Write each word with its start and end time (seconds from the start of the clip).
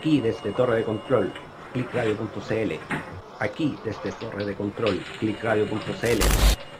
Aquí 0.00 0.18
desde 0.18 0.52
Torre 0.52 0.76
de 0.76 0.84
Control, 0.84 1.30
clickradio.cl. 1.74 2.72
Aquí 3.38 3.76
desde 3.84 4.12
Torre 4.12 4.46
de 4.46 4.54
Control, 4.54 4.98
clickradio.cl. 5.18 6.22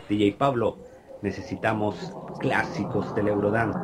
DJ 0.08 0.32
Pablo, 0.38 0.78
necesitamos 1.20 2.14
clásicos 2.38 3.14
del 3.14 3.28
Eurodance. 3.28 3.78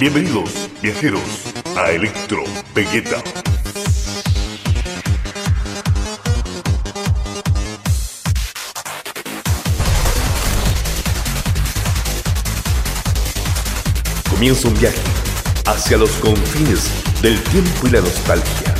Bienvenidos, 0.00 0.68
viajeros, 0.82 1.54
a 1.76 1.92
Electro 1.92 2.42
Vegeta. 2.74 3.22
Comienza 14.38 14.68
un 14.68 14.74
viaje 14.74 15.00
hacia 15.66 15.96
los 15.96 16.12
confines 16.12 16.92
del 17.20 17.42
tiempo 17.42 17.88
y 17.88 17.90
la 17.90 18.00
nostalgia. 18.00 18.72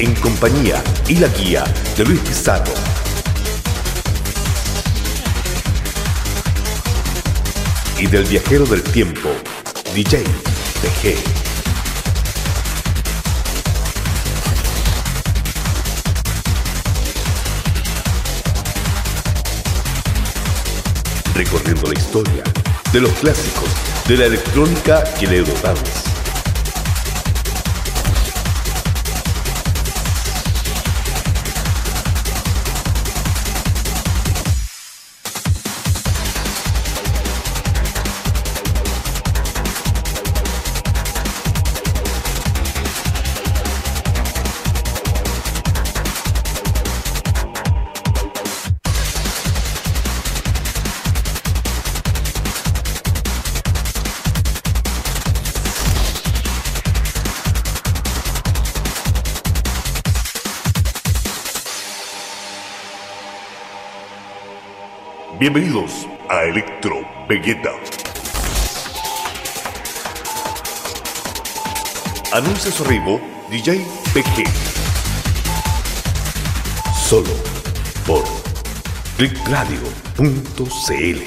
En 0.00 0.12
compañía 0.16 0.82
y 1.06 1.18
la 1.18 1.28
guía 1.28 1.62
de 1.96 2.04
Luis 2.04 2.18
Pizarro. 2.18 2.74
Y 7.96 8.08
del 8.08 8.24
viajero 8.24 8.66
del 8.66 8.82
tiempo, 8.82 9.28
DJ 9.94 10.24
PG. 10.82 11.47
Recorriendo 21.38 21.86
la 21.86 21.96
historia 21.96 22.42
de 22.92 23.00
los 23.00 23.12
clásicos 23.12 23.68
de 24.08 24.16
la 24.16 24.26
electrónica 24.26 25.04
y 25.20 25.26
el 25.26 25.34
Eurodance. 25.34 26.07
Bienvenidos 65.50 66.06
a 66.28 66.42
Electro 66.42 67.00
Vegeta. 67.26 67.70
Anuncia 72.34 72.70
su 72.70 72.84
arribo 72.84 73.18
DJ 73.48 73.82
PG. 74.12 74.44
Solo 76.94 77.30
por 78.06 78.24
clickradio.cl. 79.16 81.18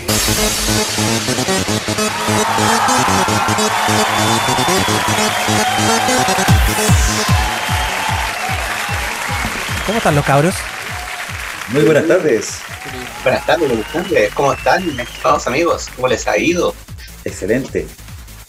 ¿Cómo 9.87 9.97
están 9.97 10.13
los 10.13 10.25
cabros? 10.25 10.53
Muy 11.73 11.81
buenas 11.81 12.07
tardes. 12.07 12.61
Buenas 13.23 13.45
tardes, 13.45 13.67
buenas 13.69 13.91
tardes. 13.93 14.33
¿Cómo 14.33 14.53
están, 14.53 14.99
estimados 14.99 15.47
amigos? 15.47 15.89
¿Cómo 15.95 16.07
les 16.07 16.27
ha 16.27 16.37
ido? 16.37 16.73
Excelente. 17.23 17.87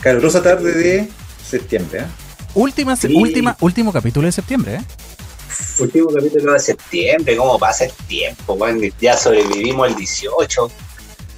Calurosa 0.00 0.42
tarde 0.42 0.72
de 0.72 1.08
septiembre. 1.44 2.00
¿eh? 2.00 2.06
Última, 2.54 2.96
Sí. 2.96 3.14
última, 3.14 3.56
último 3.60 3.92
capítulo 3.92 4.26
de 4.26 4.32
septiembre, 4.32 4.74
¿eh? 4.76 4.80
Último 5.78 6.08
capítulo 6.12 6.52
de 6.52 6.58
septiembre, 6.58 7.36
¿cómo 7.36 7.58
pasa 7.58 7.84
el 7.84 7.92
tiempo? 8.08 8.56
Bueno, 8.56 8.80
ya 9.00 9.16
sobrevivimos 9.16 9.88
el 9.88 9.96
18. 9.96 10.70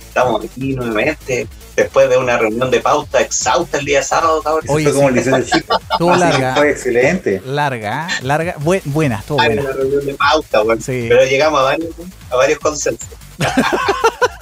Estamos 0.08 0.44
aquí 0.44 0.74
nuevamente. 0.74 1.46
Después 1.76 2.08
de 2.08 2.16
una 2.16 2.38
reunión 2.38 2.70
de 2.70 2.80
pauta 2.80 3.20
exhausta 3.20 3.78
el 3.78 3.84
día 3.84 4.02
sábado, 4.02 4.40
cabrón. 4.42 4.64
Oye, 4.68 4.84
fue 4.84 4.94
como 4.94 5.08
sí. 5.22 5.28
el 5.28 5.44
chico. 5.50 5.80
Estuvo 5.90 6.14
larga, 6.16 6.54
Fue 6.54 6.70
excelente. 6.70 7.42
larga, 7.44 8.08
larga, 8.22 8.54
bu- 8.56 8.80
buena, 8.84 9.16
estuvo 9.18 9.38
buena. 9.38 9.62
una 9.62 9.72
reunión 9.72 10.06
de 10.06 10.14
pauta, 10.14 10.62
bueno. 10.62 10.80
Sí. 10.80 11.06
Pero 11.08 11.24
llegamos 11.24 11.60
a 11.60 11.64
varios, 11.64 11.90
a 12.30 12.36
varios 12.36 12.58
consensos. 12.60 13.08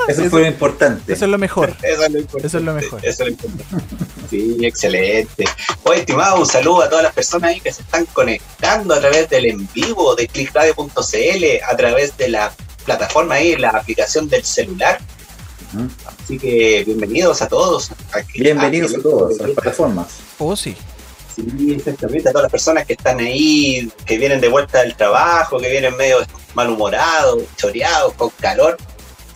Eso, 0.09 0.21
Eso- 0.23 0.31
fue 0.31 0.41
lo 0.43 0.47
importante. 0.49 1.13
Eso 1.13 1.25
es 1.25 1.31
lo 1.31 1.39
mejor. 1.39 1.75
Eso 1.83 2.03
es 2.05 2.11
lo 2.13 2.19
importante. 2.19 2.47
Eso 2.47 2.59
es 2.59 2.65
lo 2.65 2.73
mejor. 2.75 3.01
Eso 3.03 3.11
es 3.11 3.19
lo 3.21 3.29
importante. 3.29 3.65
Sí, 4.29 4.57
excelente. 4.63 5.45
Oye, 5.85 6.01
estimado, 6.01 6.37
un 6.39 6.47
saludo 6.47 6.83
a 6.83 6.89
todas 6.89 7.05
las 7.05 7.15
personas 7.15 7.51
ahí 7.51 7.61
que 7.61 7.73
se 7.73 7.83
están 7.83 8.05
conectando 8.07 8.95
a 8.95 9.01
través 9.01 9.29
del 9.31 9.47
en 9.47 9.69
vivo 9.73 10.15
de 10.15 10.27
clickradio.cl, 10.29 11.45
a 11.71 11.77
través 11.77 12.17
de 12.17 12.29
la 12.29 12.53
plataforma 12.85 13.35
ahí, 13.37 13.57
la 13.57 13.71
aplicación 13.71 14.29
del 14.29 14.45
celular. 14.45 14.99
Así 16.23 16.39
que 16.39 16.83
bienvenidos 16.85 17.41
a 17.43 17.49
todos. 17.49 17.91
Aquí- 18.13 18.41
Bienvenidos 18.43 18.95
a 18.95 19.01
todos 19.03 19.41
a 19.41 19.43
las 19.45 19.53
plataformas. 19.53 20.07
Oh, 20.39 20.55
sí. 20.57 20.77
Sí, 21.35 21.73
exactamente, 21.75 22.29
a 22.29 22.33
todas 22.33 22.43
las 22.45 22.53
personas 22.53 22.85
que 22.87 22.93
están 22.93 23.19
ahí, 23.21 23.91
que 24.05 24.19
vienen 24.19 24.41
de 24.41 24.49
vuelta 24.49 24.83
del 24.83 24.95
trabajo, 24.95 25.59
que 25.59 25.71
vienen 25.71 25.97
medio 25.97 26.19
malhumorados, 26.55 27.43
choreados, 27.57 28.13
con 28.15 28.29
calor. 28.39 28.77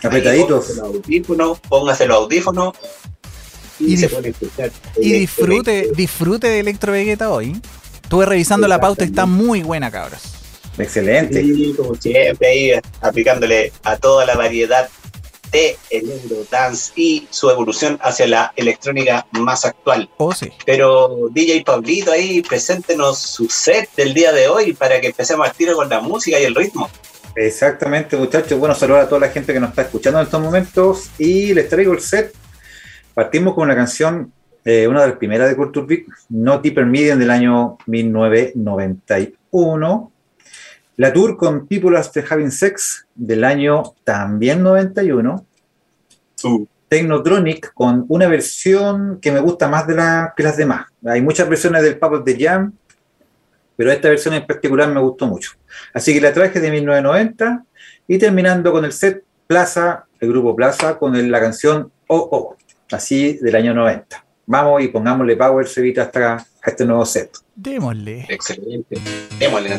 Apretaditos. 0.03 0.69
Los 0.69 0.79
audífonos, 0.79 1.59
póngase 1.67 2.05
los 2.05 2.17
audífonos 2.17 2.75
y, 3.79 3.93
Y 3.93 3.97
se 3.97 4.09
puede 4.09 4.29
escuchar. 4.29 4.71
Y 5.01 5.11
disfrute, 5.13 5.89
disfrute 5.95 6.47
de 6.47 6.59
Electro 6.59 6.91
Vegeta 6.91 7.31
hoy. 7.31 7.59
Estuve 8.03 8.25
revisando 8.27 8.67
la 8.67 8.79
pauta 8.79 9.03
está 9.03 9.25
muy 9.25 9.63
buena, 9.63 9.89
cabros. 9.89 10.21
Excelente. 10.77 11.41
Sí, 11.41 11.73
como 11.75 11.95
siempre, 11.95 12.47
ahí 12.47 12.71
aplicándole 13.01 13.71
a 13.83 13.97
toda 13.97 14.25
la 14.27 14.35
variedad 14.35 14.87
de 15.51 15.77
el 15.89 16.11
Eurodance 16.11 16.93
y 16.95 17.27
su 17.29 17.49
evolución 17.49 17.99
hacia 18.01 18.27
la 18.27 18.53
electrónica 18.55 19.25
más 19.31 19.65
actual. 19.65 20.07
Oh, 20.17 20.31
sí. 20.33 20.51
Pero 20.65 21.29
DJ 21.31 21.63
Pablito 21.63 22.11
ahí, 22.11 22.41
preséntenos 22.41 23.19
su 23.19 23.47
set 23.49 23.89
del 23.95 24.13
día 24.13 24.31
de 24.31 24.47
hoy 24.47 24.73
para 24.73 25.01
que 25.01 25.07
empecemos 25.07 25.47
al 25.47 25.53
tiro 25.53 25.75
con 25.75 25.89
la 25.89 26.01
música 26.01 26.39
y 26.39 26.43
el 26.43 26.53
ritmo. 26.55 26.89
Exactamente, 27.35 28.17
muchachos. 28.17 28.59
Bueno, 28.59 28.73
saludar 28.73 29.03
a 29.03 29.09
toda 29.09 29.21
la 29.21 29.29
gente 29.29 29.53
que 29.53 29.59
nos 29.59 29.69
está 29.69 29.83
escuchando 29.83 30.17
en 30.19 30.25
estos 30.25 30.41
momentos. 30.41 31.11
Y 31.19 31.53
les 31.53 31.69
traigo 31.69 31.93
el 31.93 32.01
set. 32.01 32.33
Partimos 33.13 33.53
con 33.53 33.65
una 33.65 33.75
canción, 33.75 34.33
eh, 34.65 34.87
una 34.87 35.01
de 35.01 35.09
las 35.09 35.17
primeras 35.17 35.47
de 35.47 35.55
Culture 35.55 35.85
Beat, 35.85 36.05
No 36.29 36.57
Deeper 36.57 36.87
Medium 36.87 37.19
del 37.19 37.29
año 37.29 37.77
1991. 37.85 40.11
La 40.97 41.13
tour 41.13 41.37
con 41.37 41.67
People 41.67 41.97
After 41.97 42.25
Having 42.27 42.51
Sex 42.51 43.05
del 43.15 43.43
año 43.43 43.83
también 44.03 44.63
91. 44.63 45.45
Su 46.35 46.67
Technotronic 46.89 47.71
con 47.73 48.05
una 48.07 48.27
versión 48.27 49.19
que 49.21 49.31
me 49.31 49.39
gusta 49.39 49.67
más 49.67 49.85
de 49.87 49.95
la, 49.95 50.33
que 50.35 50.41
las 50.43 50.57
demás. 50.57 50.87
Hay 51.05 51.21
muchas 51.21 51.47
versiones 51.47 51.83
del 51.83 51.97
of 52.01 52.23
the 52.23 52.35
Jam, 52.39 52.73
pero 53.75 53.91
esta 53.91 54.09
versión 54.09 54.33
en 54.33 54.45
particular 54.47 54.89
me 54.89 54.99
gustó 54.99 55.27
mucho. 55.27 55.51
Así 55.93 56.13
que 56.13 56.21
la 56.21 56.33
traje 56.33 56.59
de 56.59 56.71
1990 56.71 57.63
y 58.07 58.17
terminando 58.17 58.71
con 58.71 58.85
el 58.85 58.91
set 58.91 59.23
Plaza, 59.45 60.05
el 60.19 60.29
grupo 60.29 60.55
Plaza, 60.55 60.97
con 60.97 61.15
el- 61.15 61.31
la 61.31 61.39
canción 61.39 61.91
Oh 62.07 62.27
Oh, 62.31 62.55
así 62.91 63.37
del 63.41 63.55
año 63.55 63.73
90. 63.73 64.25
Vamos 64.47 64.81
y 64.81 64.87
pongámosle 64.87 65.35
power, 65.35 65.67
Cevita, 65.67 66.03
hasta 66.03 66.35
a 66.37 66.45
este 66.69 66.85
nuevo 66.85 67.05
set. 67.05 67.37
Démosle. 67.55 68.25
excelente. 68.29 68.97
Démosle. 69.37 69.77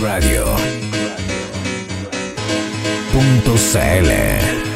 Radio. 0.00 0.56
Punto 3.10 3.54
CL. 3.56 4.71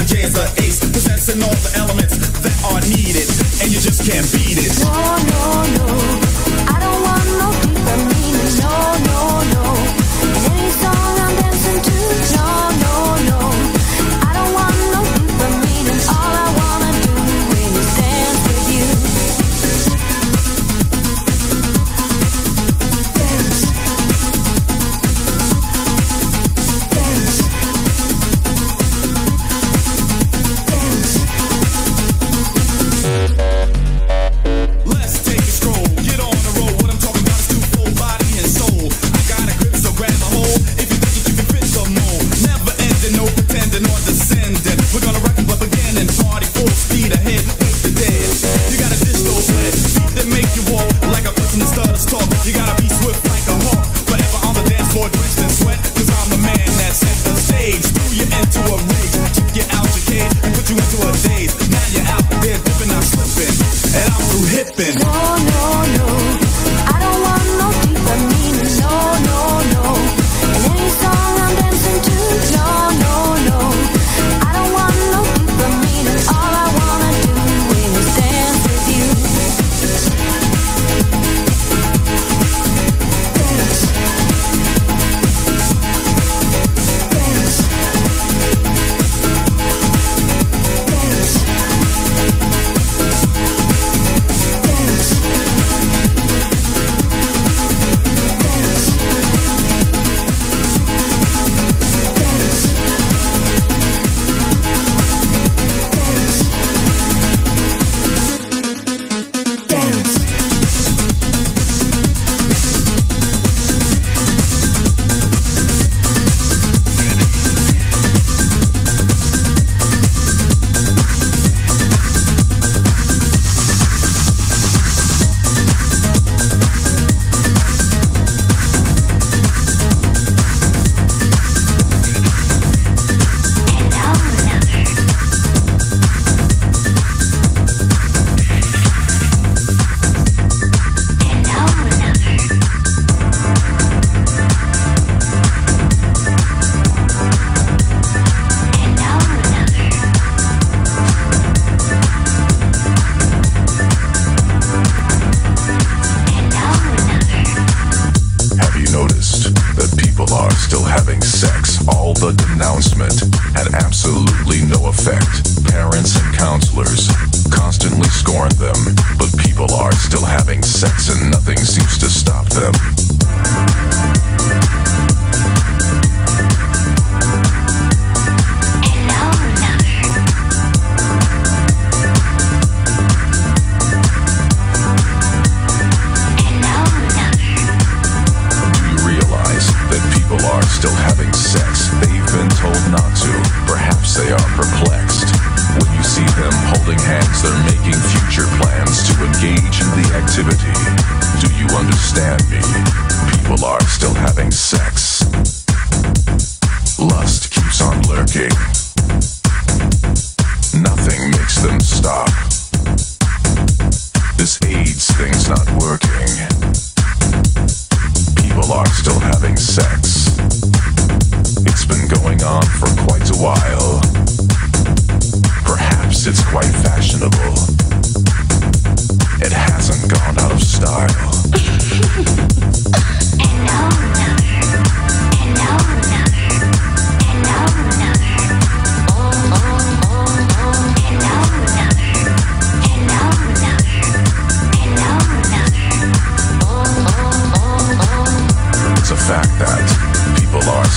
the 0.00 0.14
jazz, 0.14 0.32
the 0.32 0.62
ace, 0.62 0.80
possessing 0.80 1.42
all 1.42 1.50
the 1.50 1.72
elements 1.76 2.16
that 2.16 2.56
are 2.72 2.80
needed, 2.88 3.28
and 3.60 3.68
you 3.70 3.80
just 3.80 4.00
can't 4.08 4.24
beat. 4.32 4.49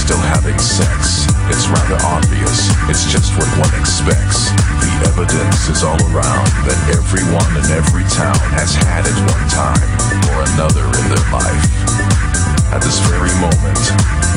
still 0.03 0.19
having 0.35 0.59
sex. 0.59 1.31
It's 1.47 1.71
rather 1.71 1.95
obvious, 2.03 2.67
it's 2.91 3.07
just 3.07 3.31
what 3.39 3.47
one 3.55 3.71
expects. 3.79 4.51
The 4.83 4.91
evidence 5.07 5.71
is 5.71 5.79
all 5.79 5.95
around 6.11 6.51
that 6.67 6.75
everyone 6.91 7.47
in 7.55 7.63
every 7.71 8.03
town 8.11 8.35
has 8.51 8.75
had 8.75 9.07
at 9.07 9.15
one 9.23 9.47
time 9.47 9.87
or 10.27 10.43
another 10.59 10.83
in 10.83 11.05
their 11.07 11.23
life. 11.31 11.71
At 12.75 12.83
this 12.83 12.99
very 13.07 13.31
moment, 13.39 13.79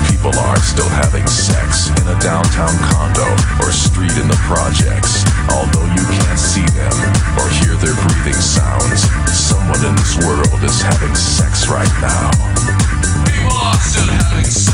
people 0.07 0.31
are 0.39 0.61
still 0.63 0.87
having 1.03 1.27
sex 1.27 1.91
in 1.99 2.07
a 2.07 2.17
downtown 2.23 2.75
condo 2.87 3.27
or 3.59 3.75
street 3.75 4.15
in 4.23 4.31
the 4.31 4.39
projects. 4.47 5.27
Although 5.51 5.91
you 5.99 6.05
can't 6.15 6.39
see 6.39 6.67
them 6.79 6.95
or 7.43 7.47
hear 7.59 7.75
their 7.83 7.97
breathing 8.07 8.39
sounds, 8.39 9.03
someone 9.35 9.83
in 9.83 9.99
this 9.99 10.15
world 10.23 10.63
is 10.63 10.79
having 10.79 11.15
sex 11.19 11.67
right 11.67 11.91
now. 11.99 12.31
People 13.27 13.59
are 13.67 13.83
still 13.83 14.15
having 14.15 14.47
sex. 14.47 14.66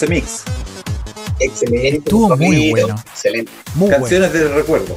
Ese 0.00 0.06
mix? 0.08 0.42
Excelente. 1.38 1.96
Estuvo 1.98 2.36
muy 2.36 2.70
bueno. 2.70 2.94
Excelente. 3.12 3.52
Muy 3.74 3.88
bueno. 3.88 4.00
Canciones 4.02 4.32
del 4.32 4.54
recuerdo. 4.54 4.96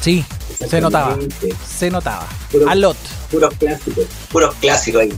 Sí, 0.00 0.24
se 0.68 0.80
notaba. 0.80 1.16
Se 1.66 1.90
notaba. 1.90 2.26
Puro- 2.50 2.68
A 2.68 2.74
lot. 2.74 2.96
Puros 3.30 3.54
clásicos. 3.58 4.04
Puros 4.30 4.54
clásicos 4.56 5.02
ahí. 5.02 5.12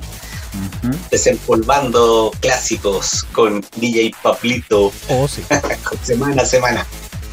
Desempolvando 1.10 2.32
clásicos 2.40 3.24
con 3.32 3.64
DJ 3.76 4.12
Pablito 4.22 4.92
Oh, 5.08 5.28
sí. 5.28 5.42
semana 6.02 6.42
a 6.42 6.46
semana. 6.46 6.86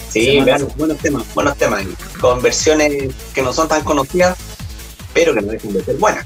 Sí, 0.10 0.26
Semana 0.26 0.42
a 0.42 0.46
vean, 0.46 0.60
semana. 0.60 0.76
buenos 0.78 0.98
temas, 1.00 1.24
buenos 1.34 1.58
temas. 1.58 1.84
Con 2.20 2.42
versiones 2.42 3.14
que 3.34 3.42
no 3.42 3.54
son 3.54 3.68
tan 3.68 3.84
conocidas, 3.84 4.38
pero 5.14 5.34
que 5.34 5.42
no 5.42 5.52
dejan 5.52 5.74
de 5.74 5.84
ser 5.84 5.96
buenas. 5.98 6.26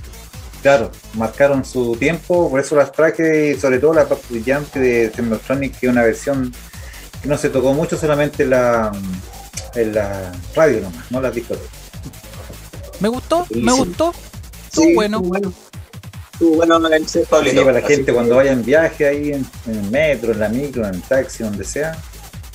Claro, 0.67 0.91
marcaron 1.13 1.63
su 1.63 1.95
tiempo, 1.95 2.49
por 2.49 2.59
eso 2.59 2.75
las 2.75 2.91
traje 2.91 3.51
y 3.51 3.57
sobre 3.57 3.79
todo 3.79 3.93
la 3.93 4.05
parte 4.05 4.25
brillante 4.29 4.81
de 4.81 5.07
Technotronic, 5.07 5.79
que 5.79 5.85
es 5.85 5.91
una 5.93 6.03
versión 6.03 6.53
que 7.21 7.29
no 7.29 7.37
se 7.37 7.47
tocó 7.49 7.71
mucho 7.71 7.95
solamente 7.97 8.43
en 8.43 8.49
la, 8.49 8.91
en 9.75 9.95
la 9.95 10.29
radio 10.53 10.81
nomás, 10.81 11.09
no 11.09 11.21
las 11.21 11.33
discos. 11.33 11.57
Me 12.99 13.07
gustó, 13.07 13.45
Sí, 13.49 13.61
me 13.61 13.71
sí. 13.71 13.77
gustó. 13.77 14.13
Estuvo 14.65 14.85
Sí, 14.87 14.93
bueno. 14.93 15.17
Estuvo 15.19 15.29
bueno. 15.29 15.53
Estuvo 16.33 16.55
bueno 16.57 16.79
Pablito. 17.29 17.63
Para 17.63 17.79
la 17.79 17.87
gente 17.87 18.05
que- 18.07 18.13
cuando 18.13 18.35
vaya 18.35 18.51
en 18.51 18.65
viaje 18.65 19.07
ahí 19.07 19.31
en, 19.31 19.45
en 19.67 19.73
el 19.85 19.89
metro, 19.89 20.33
en 20.33 20.39
la 20.41 20.49
micro, 20.49 20.85
en 20.85 20.95
el 20.95 21.01
taxi, 21.01 21.43
donde 21.43 21.63
sea, 21.63 21.97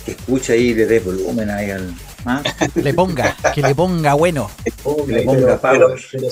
que 0.04 0.10
escuche 0.10 0.52
ahí, 0.52 0.74
le 0.74 0.84
dé 0.84 1.00
volumen 1.00 1.48
ahí 1.48 1.70
al... 1.70 1.94
¿ah? 2.26 2.42
Le 2.74 2.94
ponga, 2.94 3.36
que 3.54 3.62
le 3.62 3.74
ponga 3.74 4.14
bueno. 4.14 4.50
Que 4.64 4.70
le 5.12 5.22
ponga 5.22 5.58
pero, 5.60 5.88
pero- 5.88 5.96
pero- 6.10 6.28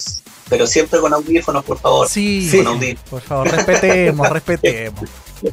pero 0.48 0.66
siempre 0.66 0.98
con 1.00 1.12
audífonos, 1.14 1.64
por 1.64 1.78
favor. 1.78 2.08
Sí, 2.08 2.48
Sí. 2.50 2.58
Con 2.58 2.68
audífonos. 2.74 3.08
por 3.10 3.20
favor, 3.22 3.50
respetemos, 3.50 4.28
respetemos. 4.30 5.00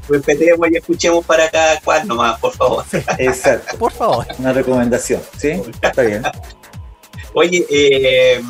Respetemos 0.10 0.68
y 0.72 0.78
escuchemos 0.78 1.24
para 1.26 1.50
cada 1.52 1.80
cual 1.82 2.08
nomás, 2.08 2.40
por 2.40 2.54
favor. 2.54 2.84
Exacto, 3.20 3.78
Por 3.78 3.92
favor. 3.92 4.26
una 4.40 4.54
recomendación, 4.54 5.22
¿sí? 5.38 5.62
Está 5.82 6.02
bien. 6.02 6.24
Oye, 7.34 7.66
eh, 7.70 8.42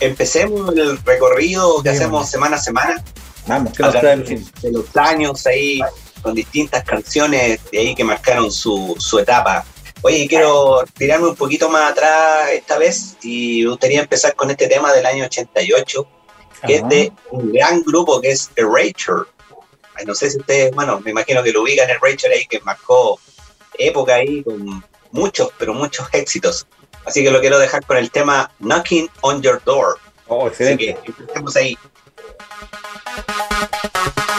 empecemos 0.00 0.74
el 0.76 0.98
recorrido 0.98 1.82
que 1.82 1.90
hacemos 1.90 2.28
semana 2.28 2.56
a 2.56 2.60
semana. 2.60 3.02
Vamos, 3.46 3.72
¿qué 3.72 3.82
a 3.82 3.86
nos 4.16 4.28
de 4.28 4.70
los 4.70 4.96
años 4.96 5.46
ahí, 5.46 5.80
con 6.22 6.34
distintas 6.34 6.84
canciones 6.84 7.58
de 7.72 7.78
ahí 7.78 7.94
que 7.94 8.04
marcaron 8.04 8.52
su, 8.52 8.94
su 8.98 9.18
etapa. 9.18 9.64
Oye, 10.02 10.26
quiero 10.28 10.82
tirarme 10.96 11.28
un 11.28 11.36
poquito 11.36 11.68
más 11.68 11.92
atrás 11.92 12.50
esta 12.52 12.78
vez 12.78 13.16
y 13.22 13.62
me 13.64 13.70
gustaría 13.70 14.00
empezar 14.00 14.34
con 14.34 14.50
este 14.50 14.66
tema 14.66 14.92
del 14.92 15.04
año 15.04 15.24
88, 15.24 16.06
que 16.66 16.76
es 16.76 16.88
de 16.88 17.12
un 17.30 17.52
gran 17.52 17.82
grupo 17.82 18.20
que 18.20 18.30
es 18.30 18.50
Erasure. 18.56 19.28
No 20.06 20.14
sé 20.14 20.30
si 20.30 20.38
ustedes, 20.38 20.74
bueno, 20.74 21.00
me 21.00 21.10
imagino 21.10 21.42
que 21.42 21.52
lo 21.52 21.62
ubican 21.62 21.90
Erasure 21.90 22.34
ahí, 22.34 22.46
que 22.46 22.60
marcó 22.60 23.20
época 23.78 24.14
ahí 24.14 24.42
con 24.42 24.82
muchos, 25.12 25.50
pero 25.58 25.74
muchos 25.74 26.08
éxitos. 26.12 26.66
Así 27.04 27.22
que 27.22 27.30
lo 27.30 27.40
quiero 27.40 27.58
dejar 27.58 27.84
con 27.84 27.96
el 27.96 28.10
tema 28.10 28.50
Knocking 28.60 29.10
on 29.20 29.42
Your 29.42 29.62
Door. 29.64 29.98
Oh, 30.28 30.46
Así 30.46 30.76
que 30.76 30.90
excelente. 30.90 31.12
empecemos 31.18 31.56
ahí. 31.56 31.76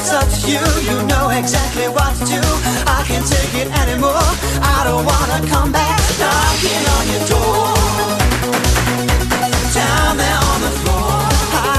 it's 0.00 0.12
up 0.12 0.28
to 0.32 0.40
you, 0.48 0.64
you 0.88 0.96
know 1.06 1.28
exactly 1.28 1.86
what 1.88 2.12
to 2.16 2.24
do. 2.24 2.42
I 2.88 3.04
can't 3.06 3.26
take 3.26 3.54
it 3.62 3.68
anymore. 3.82 4.28
I 4.76 4.80
don't 4.88 5.04
wanna 5.04 5.40
come 5.52 5.70
back 5.72 6.00
knocking 6.22 6.84
on 6.96 7.04
your 7.12 7.24
door. 7.34 7.68
Down 9.76 10.16
there 10.16 10.40
on 10.52 10.58
the 10.66 10.72
floor. 10.80 11.20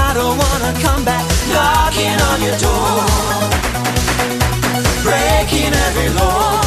I 0.06 0.12
don't 0.14 0.36
wanna 0.44 0.72
come 0.86 1.02
back 1.04 1.26
knocking 1.54 2.18
on 2.30 2.38
your 2.46 2.58
door. 2.66 3.02
Breaking 5.02 5.72
every 5.86 6.10
law. 6.20 6.61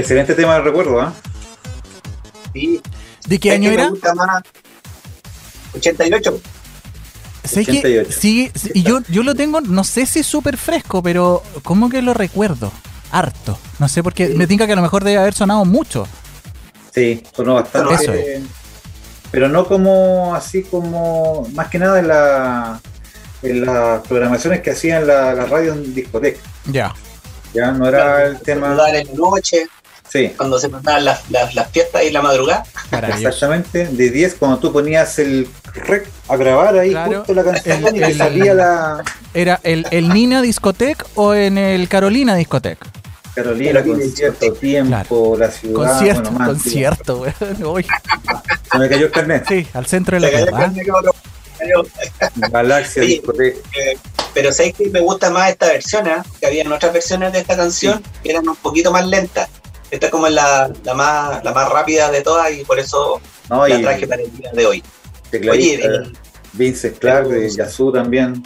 Excelente 0.00 0.34
tema 0.34 0.54
de 0.54 0.60
recuerdo, 0.62 0.98
¿ah? 0.98 1.12
Sí. 2.54 2.80
¿De 3.26 3.38
qué 3.38 3.50
¿Sabes 3.50 3.60
año 3.60 3.70
era? 3.70 3.88
gusta 3.90 4.14
más? 4.14 4.42
88. 5.74 6.40
Sé 7.44 7.64
que 7.66 7.78
88. 7.78 8.12
sigue, 8.12 8.52
y 8.72 8.82
yo, 8.82 9.00
yo 9.08 9.22
lo 9.22 9.34
tengo, 9.34 9.60
no 9.60 9.84
sé 9.84 10.06
si 10.06 10.20
es 10.20 10.26
súper 10.26 10.56
fresco, 10.56 11.02
pero 11.02 11.42
como 11.62 11.90
que 11.90 12.00
lo 12.00 12.14
recuerdo. 12.14 12.72
Harto. 13.12 13.58
No 13.78 13.88
sé 13.88 14.02
por 14.02 14.14
qué. 14.14 14.28
Me 14.28 14.46
tinca 14.46 14.66
que 14.66 14.72
a 14.72 14.76
lo 14.76 14.82
mejor 14.82 15.04
debe 15.04 15.18
haber 15.18 15.34
sonado 15.34 15.66
mucho. 15.66 16.06
Sí, 16.94 17.22
sonó 17.36 17.54
bastante. 17.54 17.94
Eso 17.94 18.46
Pero 19.30 19.48
no 19.48 19.66
como, 19.66 20.34
así 20.34 20.62
como, 20.62 21.46
más 21.52 21.68
que 21.68 21.78
nada 21.78 21.98
en, 21.98 22.08
la, 22.08 22.80
en 23.42 23.66
las 23.66 24.00
programaciones 24.06 24.62
que 24.62 24.70
hacían 24.70 25.06
la, 25.06 25.34
la 25.34 25.44
radio 25.44 25.74
en 25.74 25.94
discoteca. 25.94 26.40
Ya. 26.66 26.94
Ya 27.52 27.72
no 27.72 27.86
era 27.86 28.24
el 28.26 28.40
tema. 28.40 28.74
la 28.74 29.04
noche, 29.14 29.66
Sí, 30.12 30.32
cuando 30.36 30.58
se 30.58 30.68
mandaban 30.68 31.04
las, 31.04 31.30
las, 31.30 31.54
las 31.54 31.70
fiestas 31.70 32.02
y 32.02 32.10
la 32.10 32.20
madrugada. 32.20 32.64
Exactamente. 33.08 33.86
De 33.86 34.10
10, 34.10 34.34
cuando 34.34 34.58
tú 34.58 34.72
ponías 34.72 35.18
el 35.20 35.48
rec 35.74 36.08
a 36.28 36.36
grabar 36.36 36.76
ahí 36.78 36.90
Claro. 36.90 37.18
justo 37.18 37.34
la 37.34 37.44
canción 37.44 37.86
El- 37.86 37.96
y 37.96 38.00
te 38.00 38.06
el- 38.06 38.18
salía 38.18 38.54
la 38.54 39.04
¿Era 39.34 39.60
el, 39.62 39.86
el 39.92 40.08
Nina 40.08 40.42
Discotec 40.42 41.06
o 41.14 41.32
en 41.34 41.58
el 41.58 41.88
Carolina 41.88 42.34
Discotec? 42.34 42.78
Carolina, 43.36 43.74
Carolina, 43.80 44.04
concierto, 44.04 44.52
tiempo, 44.54 45.36
la 45.38 45.50
ciudad. 45.52 45.74
concierto, 45.86 46.22
bueno, 46.32 46.38
más, 46.40 46.48
concierto, 46.48 47.18
weón. 47.20 47.64
Uy, 47.64 47.86
Se 48.72 48.78
me 48.78 48.88
cayó 48.88 49.06
el 49.06 49.12
carnet. 49.12 49.44
Sí, 49.48 49.66
al 49.72 49.86
centro 49.86 50.18
de 50.20 50.28
la 50.32 50.46
cabrón. 50.52 50.76
Galaxia, 52.50 53.02
discoteca. 53.02 53.58
Eh, 53.78 53.96
pero 54.34 54.52
sabéis 54.52 54.74
que 54.74 54.88
me 54.90 55.00
gusta 55.00 55.30
más 55.30 55.50
esta 55.50 55.66
versión, 55.68 56.06
¿eh? 56.08 56.16
que 56.40 56.46
habían 56.46 56.70
otras 56.72 56.92
versiones 56.92 57.32
de 57.32 57.40
esta 57.40 57.56
canción 57.56 58.02
que 58.22 58.30
eran 58.30 58.48
un 58.48 58.56
poquito 58.56 58.90
más 58.92 59.06
lentas. 59.06 59.48
Esta 59.90 60.06
es 60.06 60.12
como 60.12 60.28
la, 60.28 60.70
la 60.84 60.94
más 60.94 61.44
la 61.44 61.52
más 61.52 61.68
rápida 61.68 62.10
de 62.10 62.22
todas 62.22 62.52
y 62.52 62.64
por 62.64 62.78
eso 62.78 63.20
No, 63.48 63.66
la 63.66 63.80
traje 63.80 64.06
para 64.06 64.22
el 64.22 64.36
día 64.36 64.50
de 64.52 64.66
hoy. 64.66 64.84
Oye, 65.50 65.74
eh, 65.74 66.12
Vince 66.52 66.92
Clark 66.92 67.28
de 67.28 67.48
Yazoo 67.50 67.92
también. 67.92 68.42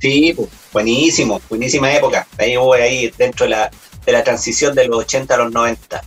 Sí, 0.00 0.32
pues, 0.36 0.48
buenísimo, 0.72 1.40
buenísima 1.48 1.92
época. 1.92 2.26
Ahí 2.38 2.56
voy 2.56 2.80
ahí 2.80 3.12
dentro 3.16 3.46
de 3.46 3.50
la, 3.50 3.70
de 4.04 4.12
la 4.12 4.22
transición 4.22 4.74
de 4.74 4.86
los 4.86 5.00
80 5.00 5.34
a 5.34 5.38
los 5.38 5.52
90. 5.52 6.02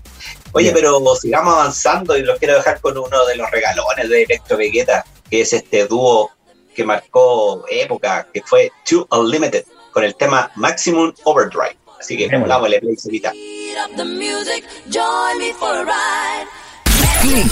Oye, 0.54 0.66
Bien. 0.66 0.76
pero 0.76 1.16
sigamos 1.16 1.54
avanzando 1.54 2.18
y 2.18 2.24
los 2.24 2.40
quiero 2.40 2.56
dejar 2.56 2.80
con 2.82 2.98
uno 2.98 3.26
de 3.26 3.36
los 3.36 3.50
regalones 3.52 4.10
de 4.10 4.24
Electro 4.24 4.58
Vegeta, 4.58 5.06
que 5.30 5.42
es 5.42 5.54
este 5.54 5.88
dúo 5.88 6.32
que 6.76 6.84
marcó 6.84 7.66
época, 7.70 8.28
que 8.34 8.42
fue 8.42 8.72
Two 8.86 9.08
Unlimited, 9.12 9.66
con 9.92 10.04
el 10.04 10.16
tema 10.16 10.52
Maximum 10.56 11.14
Overdrive. 11.24 11.78
Así 12.02 12.18
que 12.18 12.28
Démosle. 12.28 12.50
dámosle 12.50 12.80
play, 12.80 12.98
Celita. 12.98 13.32
Speed 17.20 17.52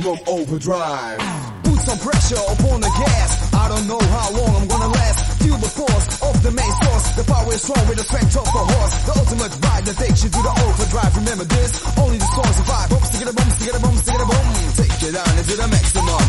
Maximum 0.00 0.32
overdrive. 0.32 1.20
Put 1.62 1.78
some 1.80 1.98
pressure 1.98 2.40
upon 2.56 2.80
the 2.80 2.88
gas. 2.88 3.52
I 3.52 3.68
don't 3.68 3.86
know 3.86 4.00
how 4.00 4.32
long 4.32 4.56
I'm 4.56 4.66
gonna 4.66 4.88
last. 4.88 5.42
Feel 5.44 5.58
the 5.60 5.68
force 5.68 6.22
of 6.24 6.42
the 6.42 6.50
main 6.52 6.72
source. 6.80 7.06
The 7.20 7.24
power 7.24 7.52
is 7.52 7.60
strong 7.60 7.84
with 7.86 7.98
the 7.98 8.04
strength 8.04 8.32
of 8.32 8.48
a 8.48 8.64
horse. 8.64 8.94
The 9.04 9.12
ultimate 9.20 9.52
ride 9.60 9.84
that 9.84 9.96
takes 10.00 10.24
you 10.24 10.30
to 10.30 10.40
the 10.40 10.54
overdrive. 10.64 11.16
Remember 11.20 11.44
this, 11.44 11.84
only 11.98 12.16
the 12.16 12.24
strong 12.32 12.48
survive. 12.48 12.88
Boom, 12.88 13.04
stick 13.04 13.20
it 13.20 13.28
a 13.28 13.34
boom, 13.36 13.50
stick 13.50 13.68
it 13.68 13.76
a 13.76 13.80
boom, 13.84 13.96
stick 14.00 14.14
it 14.16 14.24
a 14.24 14.28
boom. 14.32 14.46
Take 14.80 15.02
it 15.04 15.12
down 15.12 15.32
into 15.36 15.54
the 15.60 15.68
maximum. 15.68 16.24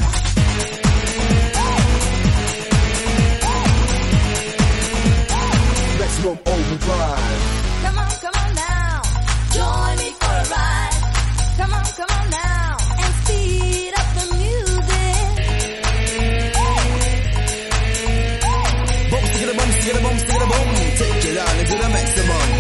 Maximum 5.95 6.37
overdrive. 6.43 7.39
Come 7.87 7.97
on, 8.03 8.11
come 8.19 8.35
on 8.35 8.51
now. 8.51 8.99
Join 9.55 9.95
me 9.95 10.09
for 10.19 10.27
a 10.27 10.45
ride. 10.59 10.97
Come 11.55 11.71
on, 11.71 11.85
come 11.95 12.11
on 12.19 12.29
now. 12.35 12.60
Take 21.71 21.79
it 21.79 21.83
down 21.83 21.95
into 21.95 22.13
the 22.13 22.27
maximum. 22.27 22.50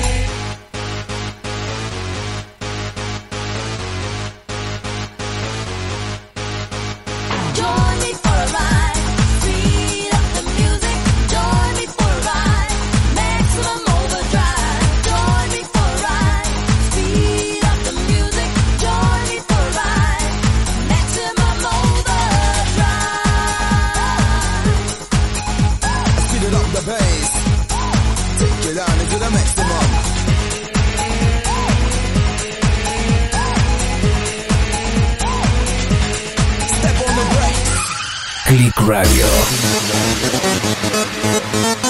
Click 38.81 38.87
Radio. 38.89 39.25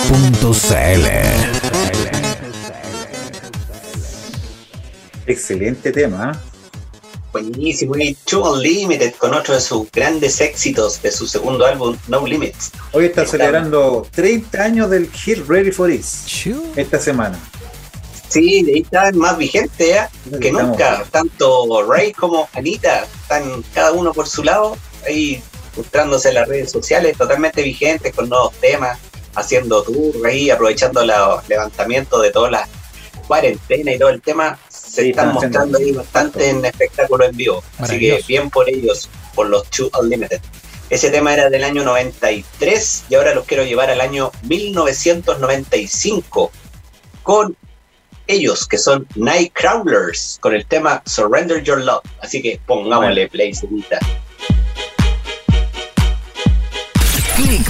Punto 0.10 0.52
CL. 0.54 1.08
Excelente 5.28 5.92
tema. 5.92 6.34
¿eh? 6.34 6.38
Buenísimo. 7.32 7.96
Y 7.98 8.16
Two 8.26 8.52
Unlimited 8.54 9.14
con 9.16 9.34
otro 9.34 9.56
de 9.56 9.62
sus 9.62 9.90
grandes 9.92 10.42
éxitos 10.42 11.02
de 11.02 11.12
su 11.12 11.28
segundo 11.28 11.66
álbum, 11.66 11.96
No 12.08 12.26
Limits. 12.26 12.72
Hoy 12.92 13.06
está 13.06 13.26
celebrando 13.26 14.06
30 14.12 14.62
años 14.64 14.90
del 14.90 15.10
Hit 15.12 15.48
Ready 15.48 15.72
for 15.72 15.90
This 15.90 16.24
Chu. 16.26 16.62
esta 16.76 17.00
semana. 17.00 17.38
Sí, 18.30 18.64
de 18.64 18.74
ahí 18.74 18.82
están 18.82 19.18
más 19.18 19.38
vigentes 19.38 19.88
¿eh? 19.88 20.08
que 20.40 20.50
Estamos- 20.50 20.72
nunca. 20.72 21.04
Tanto 21.12 21.84
Ray 21.88 22.12
como 22.14 22.50
Anita 22.54 23.04
están 23.22 23.64
cada 23.74 23.92
uno 23.92 24.14
por 24.14 24.28
su 24.28 24.44
lado, 24.44 24.78
ahí 25.06 25.42
mostrándose 25.76 26.30
en 26.30 26.36
las 26.36 26.48
redes 26.48 26.72
sociales, 26.72 27.18
totalmente 27.18 27.62
vigentes 27.62 28.14
con 28.14 28.30
nuevos 28.30 28.54
temas, 28.56 28.98
haciendo 29.36 29.84
tour 29.84 30.26
ahí, 30.26 30.50
aprovechando 30.50 31.06
los 31.06 31.48
levantamientos 31.48 32.22
de 32.22 32.32
todas 32.32 32.52
las 32.52 32.68
cuarentenas 33.28 33.96
y 33.96 34.00
todo 34.00 34.10
el 34.10 34.22
tema. 34.22 34.60
Se 34.70 35.04
Sí, 35.04 35.12
están 35.12 35.30
están 35.30 35.34
mostrando 35.34 35.78
ahí 35.78 35.94
bastante 35.94 36.50
en 36.50 36.66
espectáculo 36.66 37.24
en 37.26 37.38
vivo. 37.38 37.64
Así 37.78 37.98
que 37.98 38.22
bien 38.28 38.50
por 38.50 38.70
ellos, 38.70 39.10
por 39.34 39.48
los 39.48 39.70
Two 39.70 39.90
Unlimited. 39.98 40.42
Ese 40.90 41.10
tema 41.10 41.34
era 41.34 41.50
del 41.50 41.64
año 41.64 41.86
93 41.86 43.06
y 43.10 43.16
ahora 43.16 43.34
los 43.34 43.46
quiero 43.46 43.64
llevar 43.64 43.90
al 43.90 44.02
año 44.02 44.34
1995 44.44 46.52
con 47.24 47.56
ellos 48.28 48.68
que 48.68 48.78
son 48.78 49.08
Nightcrawlers 49.16 50.38
con 50.42 50.54
el 50.54 50.66
tema 50.66 51.02
Surrender 51.06 51.64
Your 51.64 51.82
Love. 51.82 52.04
Así 52.22 52.42
que 52.42 52.60
pongámosle 52.66 53.30
play, 53.30 53.54
señorita. 53.54 54.00
Click 57.52 57.68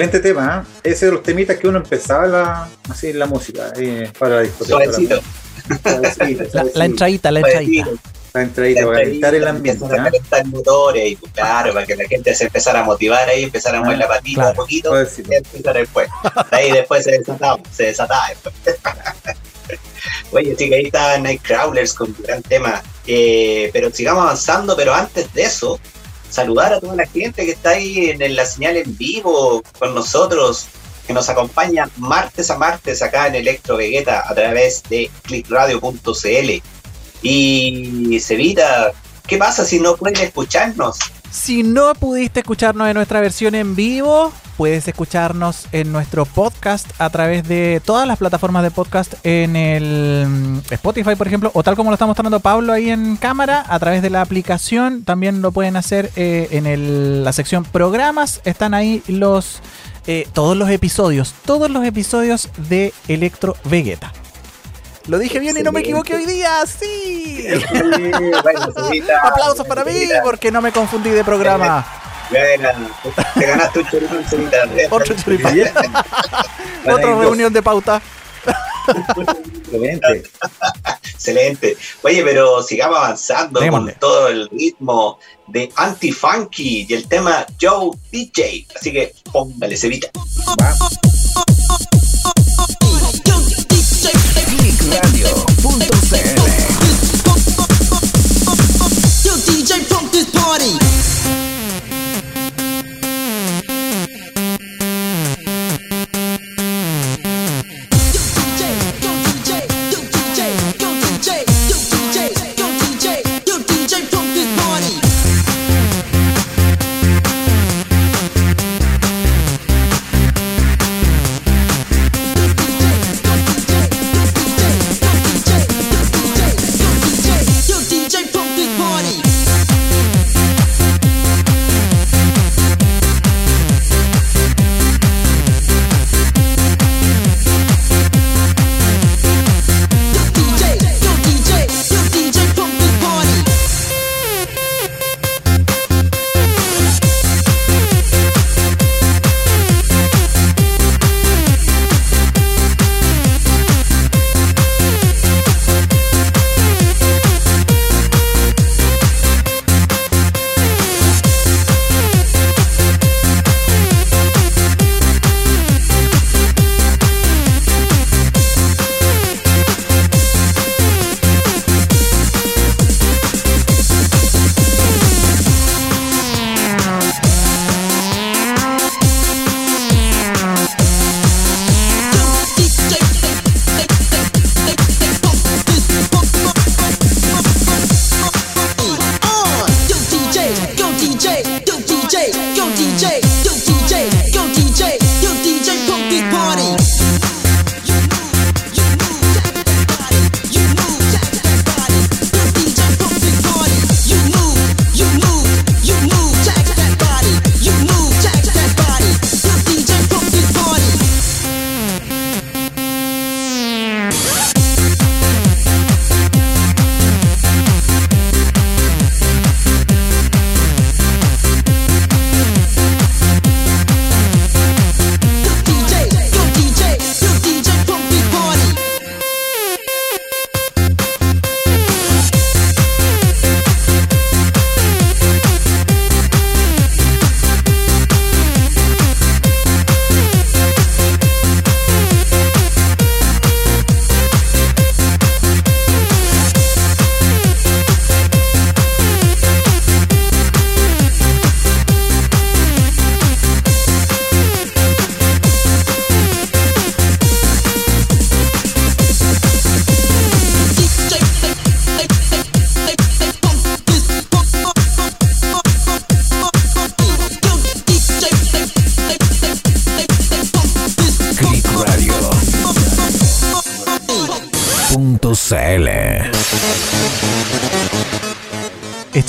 Excelente 0.00 0.20
tema, 0.20 0.66
¿eh? 0.82 0.90
ese 0.90 1.06
de 1.06 1.12
los 1.12 1.22
temitas 1.22 1.58
que 1.58 1.68
uno 1.68 1.76
empezaba 1.76 2.26
la, 2.26 2.68
así 2.88 3.08
en 3.08 3.18
la 3.18 3.26
música, 3.26 3.70
eh, 3.76 4.10
para 4.18 4.36
la 4.36 4.42
discoteca. 4.42 4.76
Suavecito. 4.76 5.20
Suavecito, 5.82 6.42
La, 6.42 6.50
suavecito. 6.50 6.78
la 6.78 6.84
entradita, 6.86 7.30
la 7.30 7.40
entradita. 7.40 7.84
Para 8.32 8.48
para 8.48 8.92
calentar 8.92 9.34
el 9.34 9.46
ambiente. 9.46 9.84
Empezar 9.84 9.98
a 9.98 10.02
¿ah? 10.02 10.04
calentar 10.06 10.46
motores, 10.46 11.12
y, 11.12 11.16
claro, 11.16 11.74
para 11.74 11.84
que 11.84 11.96
la 11.96 12.04
gente 12.04 12.34
se 12.34 12.44
empezara 12.44 12.80
a 12.80 12.84
motivar 12.84 13.28
ahí, 13.28 13.42
empezara 13.42 13.78
a 13.78 13.82
mover 13.82 13.98
la 13.98 14.08
patita 14.08 14.40
claro. 14.40 14.50
un 14.50 14.56
poquito, 14.56 14.94
y 14.94 15.34
empezar 15.34 15.74
después. 15.74 16.08
De 16.50 16.56
ahí 16.56 16.70
después 16.72 17.04
se 17.04 17.10
desataba, 17.18 17.60
se 17.70 17.82
desataba 17.84 18.28
después. 18.28 18.54
Oye, 20.32 20.56
sí 20.56 20.68
que 20.70 20.76
ahí 20.76 20.86
está 20.86 21.18
Nightcrawlers 21.18 21.92
con 21.92 22.08
un 22.08 22.22
gran 22.22 22.42
tema. 22.42 22.82
Eh, 23.06 23.68
pero 23.72 23.90
sigamos 23.90 24.22
avanzando, 24.22 24.74
pero 24.76 24.94
antes 24.94 25.30
de 25.34 25.42
eso, 25.42 25.78
saludar 26.30 26.72
a 26.72 26.80
toda 26.80 26.96
la 26.96 27.06
gente 27.06 27.44
que 27.44 27.52
está 27.52 27.70
ahí 27.70 28.10
en, 28.10 28.36
la 28.36 28.44
señal 28.44 28.76
en 28.76 28.96
vivo 28.96 29.62
con 29.78 29.94
nosotros, 29.94 30.66
que 31.06 31.12
nos 31.12 31.28
acompaña 31.28 31.88
martes 31.96 32.50
a 32.50 32.58
martes 32.58 33.02
acá 33.02 33.26
en 33.26 33.34
Electro 33.34 33.76
Vegeta 33.76 34.24
a 34.26 34.34
través 34.34 34.82
de 34.84 35.10
clickradio.cl. 35.22 36.62
Y 37.22 38.20
Cevita, 38.20 38.92
¿qué 39.26 39.36
pasa 39.36 39.64
si 39.64 39.78
no 39.80 39.96
pueden 39.96 40.22
escucharnos? 40.24 40.98
Si 41.30 41.62
no 41.62 41.94
pudiste 41.94 42.40
escucharnos 42.40 42.88
en 42.88 42.94
nuestra 42.94 43.20
versión 43.20 43.54
en 43.54 43.76
vivo, 43.76 44.32
puedes 44.56 44.86
escucharnos 44.88 45.68
en 45.70 45.92
nuestro 45.92 46.26
podcast 46.26 46.90
a 46.98 47.08
través 47.08 47.46
de 47.46 47.80
todas 47.84 48.06
las 48.06 48.18
plataformas 48.18 48.64
de 48.64 48.72
podcast 48.72 49.14
en 49.22 49.54
el 49.54 50.26
mm, 50.28 50.58
Spotify, 50.70 51.14
por 51.14 51.28
ejemplo, 51.28 51.52
o 51.54 51.62
tal 51.62 51.76
como 51.76 51.90
lo 51.90 51.94
está 51.94 52.06
mostrando 52.06 52.40
Pablo 52.40 52.72
ahí 52.72 52.90
en 52.90 53.16
cámara, 53.16 53.64
a 53.68 53.78
través 53.78 54.02
de 54.02 54.10
la 54.10 54.22
aplicación. 54.22 55.04
También 55.04 55.40
lo 55.40 55.52
pueden 55.52 55.76
hacer 55.76 56.10
eh, 56.16 56.48
en 56.50 57.24
la 57.24 57.32
sección 57.32 57.64
programas. 57.64 58.40
Están 58.44 58.74
ahí 58.74 59.02
los 59.06 59.60
eh, 60.08 60.26
todos 60.32 60.56
los 60.56 60.68
episodios, 60.68 61.32
todos 61.44 61.70
los 61.70 61.84
episodios 61.84 62.48
de 62.68 62.92
Electro 63.06 63.56
Vegeta. 63.64 64.12
Lo 65.06 65.18
dije 65.18 65.38
bien 65.38 65.56
y 65.56 65.62
no 65.62 65.72
me 65.72 65.80
equivoqué 65.80 66.14
hoy 66.14 66.26
día, 66.26 66.64
sí. 66.66 67.48
bueno, 68.42 68.68
Aplausos 69.22 69.66
para 69.66 69.84
mí 69.84 70.08
porque 70.22 70.50
no 70.50 70.60
me 70.60 70.72
confundí 70.72 71.10
de 71.10 71.24
programa. 71.24 71.86
bueno, 72.30 72.68
te 73.34 73.46
ganaste 73.46 73.78
un 73.80 73.88
choripán. 73.88 74.24
Otro 74.90 75.16
choripán. 75.16 75.58
Otra 76.86 77.18
reunión 77.18 77.52
de 77.52 77.62
pauta. 77.62 78.00
Excelente. 78.88 80.22
Excelente. 81.14 81.76
Oye, 82.02 82.22
pero 82.24 82.62
sigamos 82.62 82.98
avanzando 82.98 83.60
Démosle. 83.60 83.92
con 83.92 84.00
todo 84.00 84.28
el 84.28 84.48
ritmo 84.48 85.18
de 85.46 85.70
Anti-Funky 85.76 86.86
y 86.88 86.94
el 86.94 87.06
tema 87.06 87.46
Joe 87.60 87.90
DJ. 88.10 88.66
Así 88.74 88.92
que 88.92 89.14
póngale, 89.32 89.76
Cevita. 89.76 90.10
Va. 94.70 94.76
Clickradio.cl 94.76 95.39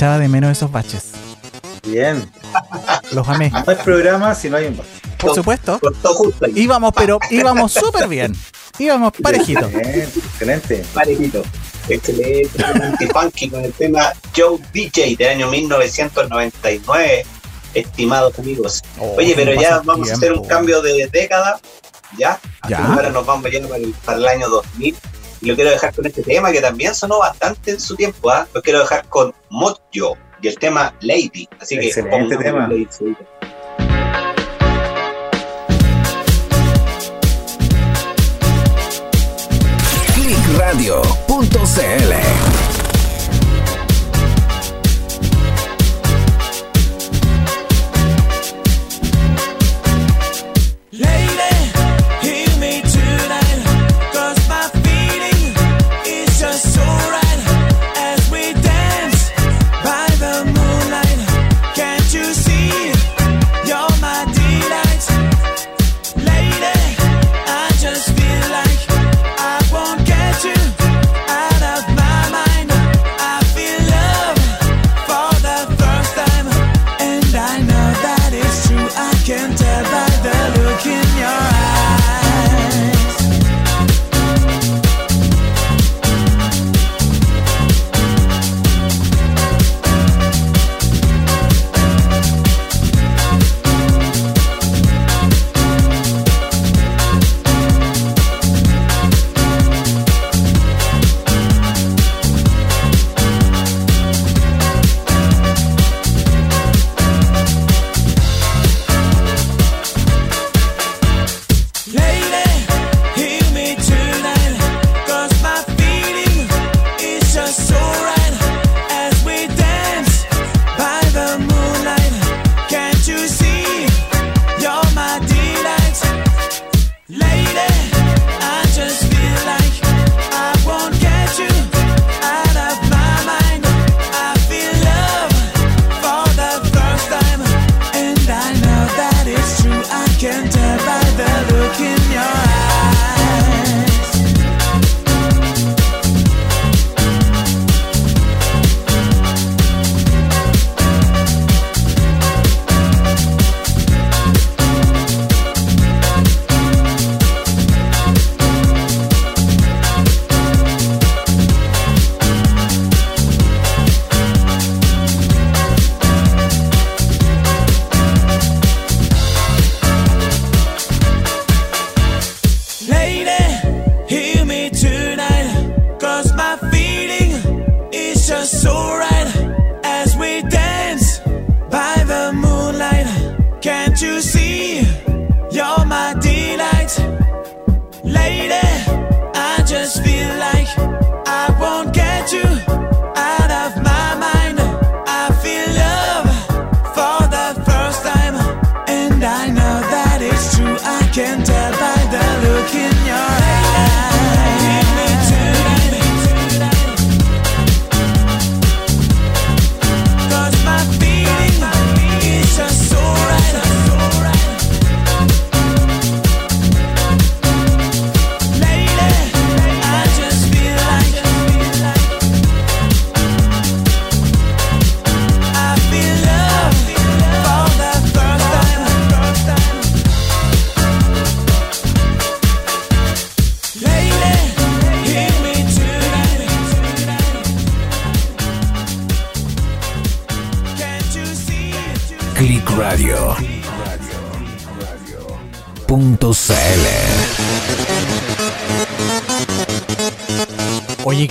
Echaba 0.02 0.18
de 0.18 0.28
menos 0.28 0.52
esos 0.52 0.72
baches. 0.72 1.12
Bien. 1.84 2.28
Los 3.12 3.28
amé. 3.30 3.52
No 3.52 3.64
hay 3.68 3.76
programa 3.76 4.34
si 4.34 4.50
no 4.50 4.58
hay 4.58 4.66
un 4.66 4.78
bache. 4.78 4.90
Por 5.20 5.36
supuesto. 5.36 5.78
Cortó 5.80 6.16
justo 6.16 6.46
ahí, 6.46 6.54
Íbamos, 6.56 6.92
pero 6.98 7.20
íbamos 7.30 7.72
súper 7.72 8.08
bien. 8.08 8.36
Íbamos 8.80 9.14
parejitos. 9.22 9.72
Excelente. 9.72 10.20
Excelente. 10.20 10.86
parejito. 10.92 11.44
Excelente. 11.88 12.64
Anti-Funky 12.64 13.50
con 13.52 13.64
el 13.64 13.74
tema 13.74 14.12
Joe 14.36 14.58
DJ 14.74 15.18
del 15.18 15.28
año 15.28 15.52
1999. 15.52 17.24
Estimados 17.76 18.40
amigos. 18.40 18.82
Oh, 18.98 19.18
Oye, 19.20 19.34
pero 19.36 19.54
ya 19.54 19.82
vamos 19.86 20.10
a 20.10 20.14
hacer 20.14 20.32
un 20.32 20.40
tiempo. 20.40 20.56
cambio 20.56 20.82
de 20.82 21.10
década. 21.14 21.60
¿Ya? 22.18 22.40
Ya. 22.68 22.88
Ahora 22.88 23.12
nos 23.12 23.24
vamos 23.24 23.52
ya 23.52 23.62
para 23.62 23.76
el, 23.76 23.94
para 24.04 24.18
el 24.18 24.28
año 24.28 24.50
2000. 24.50 24.96
Y 25.42 25.48
lo 25.48 25.56
quiero 25.56 25.72
dejar 25.72 25.94
con 25.94 26.06
este 26.06 26.22
tema 26.22 26.52
que 26.52 26.62
también 26.62 26.94
sonó 26.94 27.20
bastante 27.20 27.72
en 27.72 27.80
su 27.80 27.96
tiempo. 27.96 28.30
¿ah? 28.30 28.48
Lo 28.54 28.62
quiero 28.62 28.80
dejar 28.80 29.08
con 29.08 29.34
Mojo 29.50 29.80
y 30.42 30.48
el 30.48 30.58
tema 30.58 30.96
Lady. 31.02 31.50
Así 31.60 31.78
que 31.80 31.88
Excelente 31.88 32.38
tema. 32.38 32.68
Lady. 32.68 32.88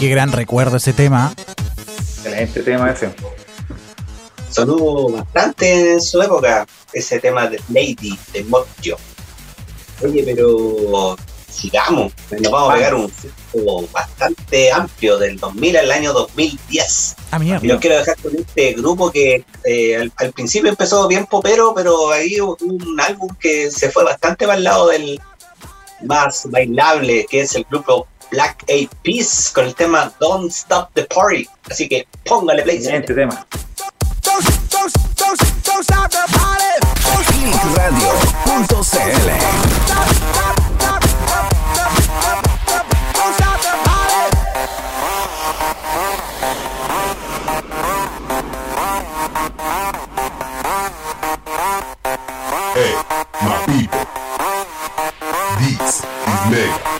Qué 0.01 0.09
gran 0.09 0.33
recuerdo 0.33 0.79
ese 0.79 0.93
tema. 0.95 1.33
Excelente 1.99 2.63
tema 2.63 2.91
ese. 2.91 3.11
Sonó 4.51 5.09
bastante 5.11 5.93
en 5.93 6.01
su 6.01 6.21
época 6.23 6.67
ese 6.93 7.21
tema 7.21 7.47
de 7.47 7.61
Lady, 7.69 8.19
de 8.33 8.43
Mojo. 8.45 8.67
Oye, 10.03 10.23
pero 10.25 11.17
sigamos, 11.51 12.13
nos 12.31 12.51
vamos 12.51 12.71
a 12.71 12.75
pegar 12.75 12.95
un 12.95 13.13
salto 13.13 13.89
bastante 13.93 14.73
amplio 14.73 15.19
del 15.19 15.37
2000 15.39 15.77
al 15.77 15.91
año 15.93 16.13
2010. 16.15 17.17
Ah, 17.31 17.37
Y 17.37 17.45
mierda. 17.45 17.67
los 17.67 17.81
quiero 17.81 17.99
dejar 17.99 18.17
con 18.17 18.35
este 18.35 18.73
grupo 18.73 19.13
que 19.13 19.45
eh, 19.65 19.97
al, 19.97 20.11
al 20.17 20.33
principio 20.33 20.71
empezó 20.71 21.07
bien 21.07 21.27
popero, 21.27 21.75
pero 21.75 22.11
ahí 22.11 22.41
hubo 22.41 22.57
un 22.63 22.99
álbum 23.01 23.29
que 23.39 23.71
se 23.71 23.91
fue 23.91 24.05
bastante 24.05 24.47
para 24.47 24.57
el 24.57 24.65
lado 24.65 24.89
del 24.89 25.21
más 26.07 26.49
bailable, 26.51 27.27
que 27.29 27.43
es 27.43 27.55
el 27.55 27.67
grupo 27.71 28.07
Black 28.31 28.65
Eyed 28.69 28.89
Peas 29.03 29.51
con 29.53 29.67
el 29.67 29.75
tema 29.75 30.13
Don't 30.21 30.51
Stop 30.51 30.91
the 30.95 31.05
Party. 31.05 31.49
Así 31.71 31.89
que 31.89 32.07
póngale 32.25 32.63
play. 32.63 32.77
Excelente 32.77 33.15
tema. 33.15 33.47
Clickradio.cl 37.61 39.31
Hey, 52.73 52.95
my 53.43 53.65
people. 53.67 54.07
This 55.59 55.99
is 55.99 56.05
mega 56.51 57.00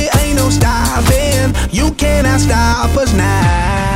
no 0.41 0.49
stopping. 0.49 1.53
You 1.71 1.91
cannot 1.91 2.39
stop 2.39 2.97
us 2.97 3.13
now. 3.13 3.90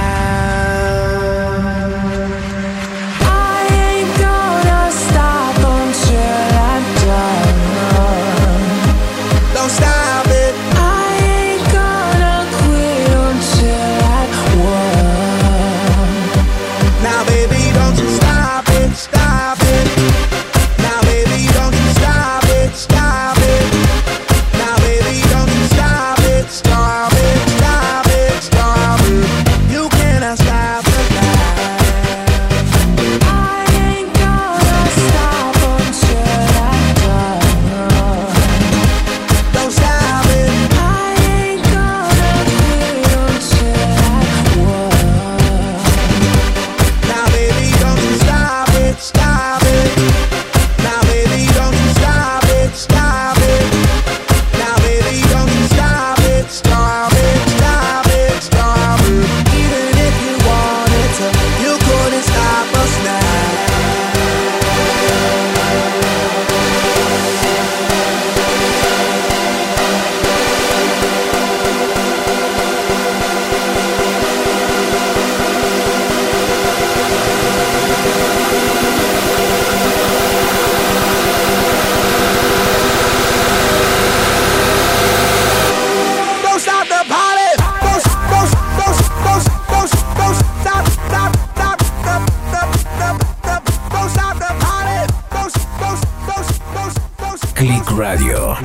Radio. 97.98 98.58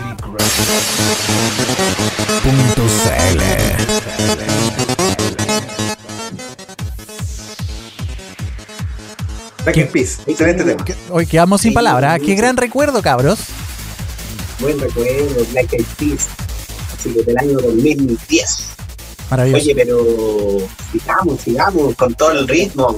Punto 2.42 2.82
CL. 2.82 3.40
Back 9.64 9.76
in 9.76 9.88
Peace. 9.88 10.22
Excelente 10.26 10.64
tema. 10.64 10.84
Hoy 11.10 11.26
quedamos 11.26 11.60
sin 11.60 11.72
palabras. 11.72 12.20
Qué 12.20 12.34
gran 12.34 12.56
recuerdo, 12.56 13.00
cabros. 13.02 13.38
Buen 14.58 14.80
recuerdo, 14.80 15.44
Black 15.52 15.74
Eyed 15.74 15.86
Peas. 15.96 16.28
Así 16.92 17.14
que 17.14 17.22
del 17.22 17.38
año 17.38 17.58
2010. 17.58 18.74
Maravilloso. 19.30 19.62
Oye, 19.62 19.74
pero 19.76 20.58
sigamos, 20.90 21.40
sigamos 21.40 21.94
con 21.94 22.14
todo 22.14 22.32
el 22.32 22.48
ritmo. 22.48 22.96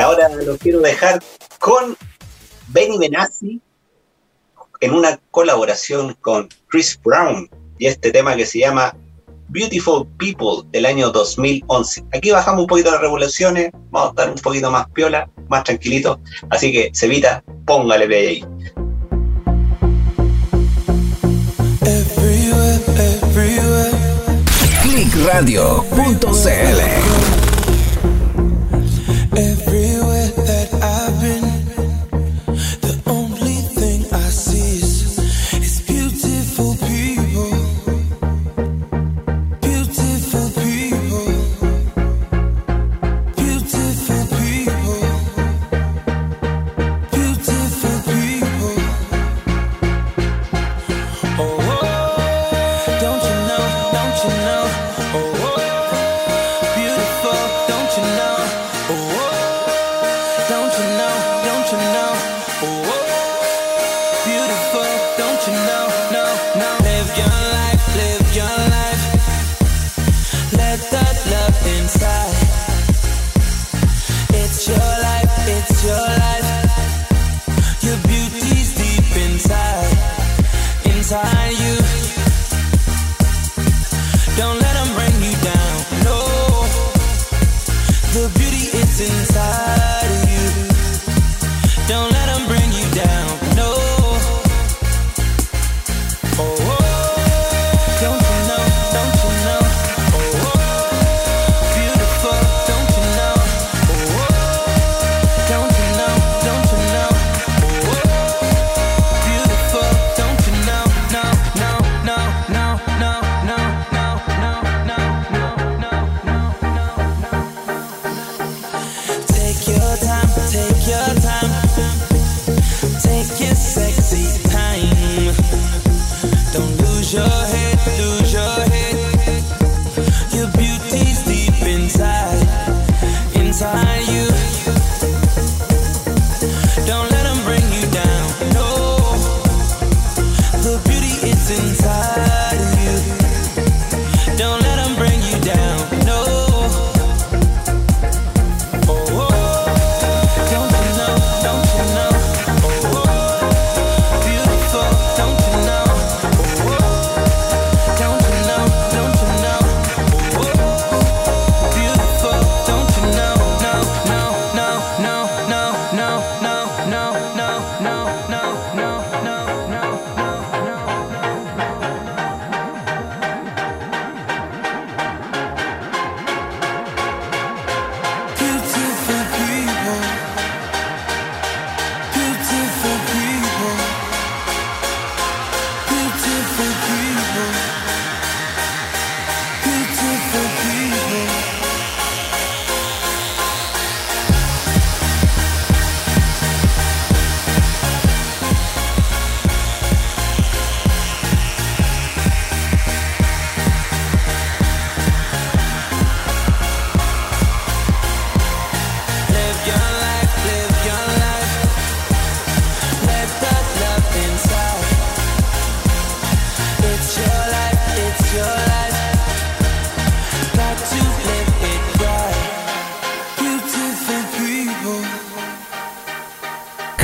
Ahora 0.00 0.30
lo 0.30 0.56
quiero 0.56 0.80
dejar 0.80 1.22
con 1.58 1.94
Benny 2.68 2.96
Benassi 2.96 3.60
en 4.82 4.92
una 4.92 5.18
colaboración 5.30 6.14
con 6.20 6.48
Chris 6.68 7.00
Brown 7.02 7.48
y 7.78 7.86
este 7.86 8.10
tema 8.10 8.34
que 8.34 8.44
se 8.44 8.58
llama 8.58 8.94
Beautiful 9.48 10.06
People 10.18 10.68
del 10.72 10.86
año 10.86 11.10
2011. 11.10 12.04
Aquí 12.12 12.32
bajamos 12.32 12.62
un 12.62 12.66
poquito 12.66 12.90
las 12.90 13.00
revoluciones, 13.00 13.70
vamos 13.90 14.08
a 14.08 14.10
estar 14.10 14.28
un 14.30 14.34
poquito 14.42 14.70
más 14.72 14.88
piola, 14.90 15.30
más 15.48 15.62
tranquilito. 15.62 16.20
Así 16.50 16.72
que, 16.72 16.90
Cevita, 16.94 17.44
póngale 17.64 18.06
play 18.06 18.26
ahí. 18.26 18.44
Clickradio.cl 24.82 26.32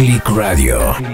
Clickradio.cl 0.08 1.12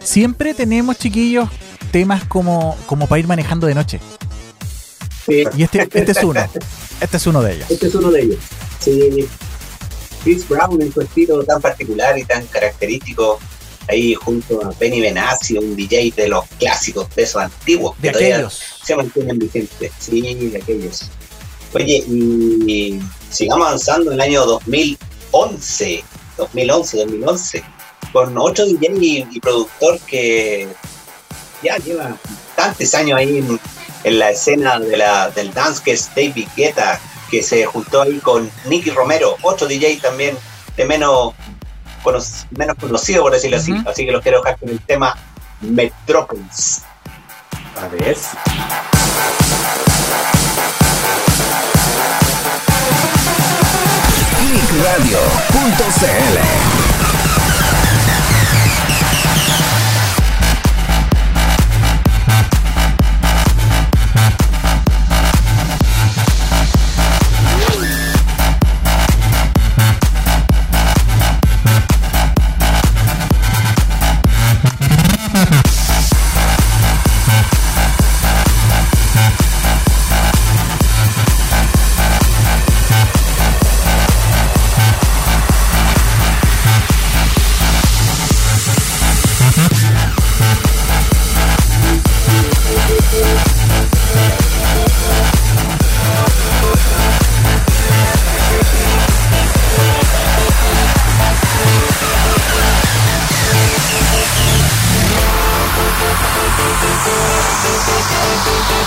Siempre 0.00 0.54
tenemos, 0.54 0.96
chiquillos, 0.96 1.48
temas 1.90 2.24
como, 2.26 2.78
como 2.86 3.08
para 3.08 3.18
ir 3.18 3.26
manejando 3.26 3.66
de 3.66 3.74
noche. 3.74 3.98
Y 5.26 5.64
este, 5.64 5.88
este 5.92 6.12
es 6.12 6.22
uno. 6.22 6.48
Este 7.00 7.16
es 7.16 7.26
uno 7.26 7.42
de 7.42 7.54
ellos. 7.54 7.70
Este 7.72 7.88
es 7.88 7.94
uno 7.96 8.12
de 8.12 8.22
ellos. 8.22 8.38
Sí. 8.78 9.26
Chris 10.22 10.48
Brown 10.48 10.80
en 10.80 10.92
su 10.92 11.00
estilo 11.00 11.42
tan 11.42 11.60
particular 11.60 12.16
y 12.16 12.24
tan 12.24 12.46
característico, 12.46 13.40
ahí 13.88 14.14
junto 14.14 14.64
a 14.64 14.72
Benny 14.78 15.00
Benassi, 15.00 15.58
un 15.58 15.74
DJ 15.74 16.12
de 16.16 16.28
los 16.28 16.44
clásicos, 16.60 17.12
de 17.16 17.24
esos 17.24 17.42
antiguos, 17.42 17.96
De 18.00 18.08
que 18.08 18.12
todavía 18.12 18.34
aquellos. 18.36 18.62
se 18.84 18.94
mantienen 18.94 19.40
vigentes. 19.40 19.90
Sí, 19.98 20.20
de 20.22 20.56
aquellos. 20.56 21.10
Oye, 21.74 22.04
y 22.08 23.00
sigamos 23.30 23.66
avanzando 23.66 24.10
en 24.10 24.14
el 24.14 24.20
año 24.20 24.44
2011, 24.46 26.04
2011, 26.36 26.96
2011, 26.98 27.64
con 28.12 28.38
otro 28.38 28.64
DJ 28.64 28.92
y, 29.00 29.26
y 29.32 29.40
productor 29.40 29.98
que 30.00 30.68
ya 31.62 31.76
lleva 31.78 32.16
bastantes 32.56 32.94
años 32.94 33.18
ahí 33.18 33.38
en, 33.38 33.60
en 34.04 34.18
la 34.18 34.30
escena 34.30 34.78
de 34.78 34.96
la, 34.96 35.30
del 35.30 35.52
dance, 35.52 35.82
que 35.84 35.92
es 35.92 36.08
David 36.14 36.46
Guetta, 36.56 37.00
que 37.30 37.42
se 37.42 37.64
juntó 37.66 38.02
ahí 38.02 38.18
con 38.18 38.48
Nicky 38.66 38.90
Romero, 38.90 39.36
otro 39.42 39.66
DJ 39.66 39.96
también 40.00 40.36
de 40.76 40.84
menos, 40.84 41.32
cono- 42.04 42.22
menos 42.50 42.76
conocido, 42.78 43.22
por 43.22 43.32
decirlo 43.32 43.56
así. 43.56 43.72
Así 43.86 44.06
que 44.06 44.12
los 44.12 44.22
quiero 44.22 44.38
dejar 44.42 44.58
con 44.58 44.68
el 44.68 44.78
tema 44.80 45.16
Metropolis. 45.60 46.82
A 47.76 47.88
ver. 47.88 48.16
Clickradio.cl 55.54 56.93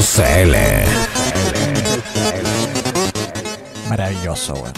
CL. 0.00 0.54
Maravilloso, 3.88 4.54
weón. 4.54 4.72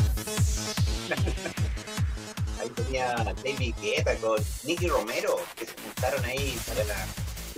Ahí 2.60 2.68
tenía 2.70 3.14
David 3.44 3.74
Guetta 3.82 4.14
con 4.16 4.42
Nicky 4.64 4.88
Romero, 4.88 5.36
que 5.54 5.66
se 5.66 5.72
juntaron 5.84 6.24
ahí 6.24 6.58
para 6.66 6.84
la- 6.84 7.06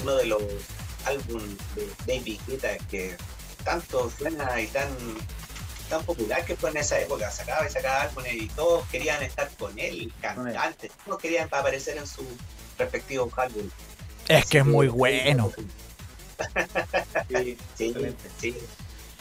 uno 0.03 0.17
de 0.17 0.27
los 0.27 0.43
álbumes 1.07 1.57
de 1.77 1.89
David 2.07 2.41
Guetta 2.49 2.77
que 2.91 3.17
tanto 3.65 4.11
suena 4.19 4.61
y 4.61 4.67
tan 4.67 4.89
tan 5.89 6.03
popular 6.05 6.45
que 6.45 6.57
fue 6.57 6.71
en 6.71 6.79
esa 6.79 6.99
época, 6.99 7.31
sacaba 7.31 7.69
y 7.69 7.71
sacaba 7.71 8.03
álbumes 8.03 8.35
y 8.35 8.49
todos 8.49 8.85
querían 8.89 9.23
estar 9.23 9.49
con 9.59 9.79
él, 9.79 10.13
cantantes, 10.21 10.91
todos 11.05 11.21
querían 11.21 11.47
aparecer 11.53 11.99
en 11.99 12.07
sus 12.07 12.25
respectivos 12.79 13.33
álbumes. 13.37 13.73
Es 14.29 14.47
que 14.47 14.59
es 14.59 14.65
muy 14.67 14.89
bueno. 14.89 15.51
Sí, 17.29 17.57
sí, 17.77 17.95
sí, 18.41 18.55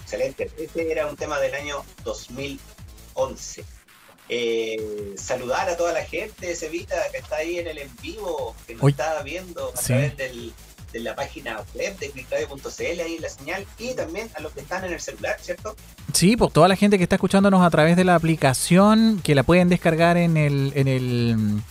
excelente. 0.02 0.50
Este 0.58 0.92
era 0.92 1.08
un 1.08 1.16
tema 1.16 1.40
del 1.40 1.54
año 1.56 1.84
2011. 2.04 3.64
Eh, 4.30 5.14
saludar 5.18 5.70
a 5.70 5.78
toda 5.78 5.92
la 5.94 6.04
gente 6.06 6.48
de 6.48 6.56
Sevita 6.56 6.96
que 7.12 7.18
está 7.18 7.38
ahí 7.38 7.60
en 7.60 7.68
el 7.68 7.78
en 7.78 7.90
vivo, 8.02 8.56
que 8.66 8.74
nos 8.76 8.84
Uy. 8.84 8.92
está 8.92 9.22
viendo 9.22 9.72
a 9.74 9.78
Sí. 9.78 9.88
través 9.88 10.18
del- 10.18 10.54
de 10.94 11.00
la 11.00 11.16
página 11.16 11.60
web 11.74 11.98
de 11.98 12.12
clickradio.cl, 12.12 13.02
ahí 13.02 13.18
la 13.18 13.28
señal, 13.30 13.66
y 13.80 13.96
también 13.96 14.30
a 14.36 14.42
los 14.42 14.54
que 14.54 14.60
están 14.62 14.86
en 14.86 14.94
el 14.94 15.02
celular, 15.02 15.38
¿cierto? 15.42 15.76
Sí, 16.14 16.38
pues 16.38 16.54
toda 16.54 16.68
la 16.68 16.76
gente 16.76 16.98
que 16.98 17.04
está 17.04 17.16
escuchándonos 17.16 17.66
a 17.66 17.70
través 17.72 17.96
de 17.98 18.04
la 18.04 18.14
aplicación, 18.14 19.20
que 19.24 19.34
la 19.34 19.42
pueden 19.42 19.70
descargar 19.70 20.18
en 20.18 20.38
el, 20.38 20.72
en 20.76 20.88
el, 20.88 21.62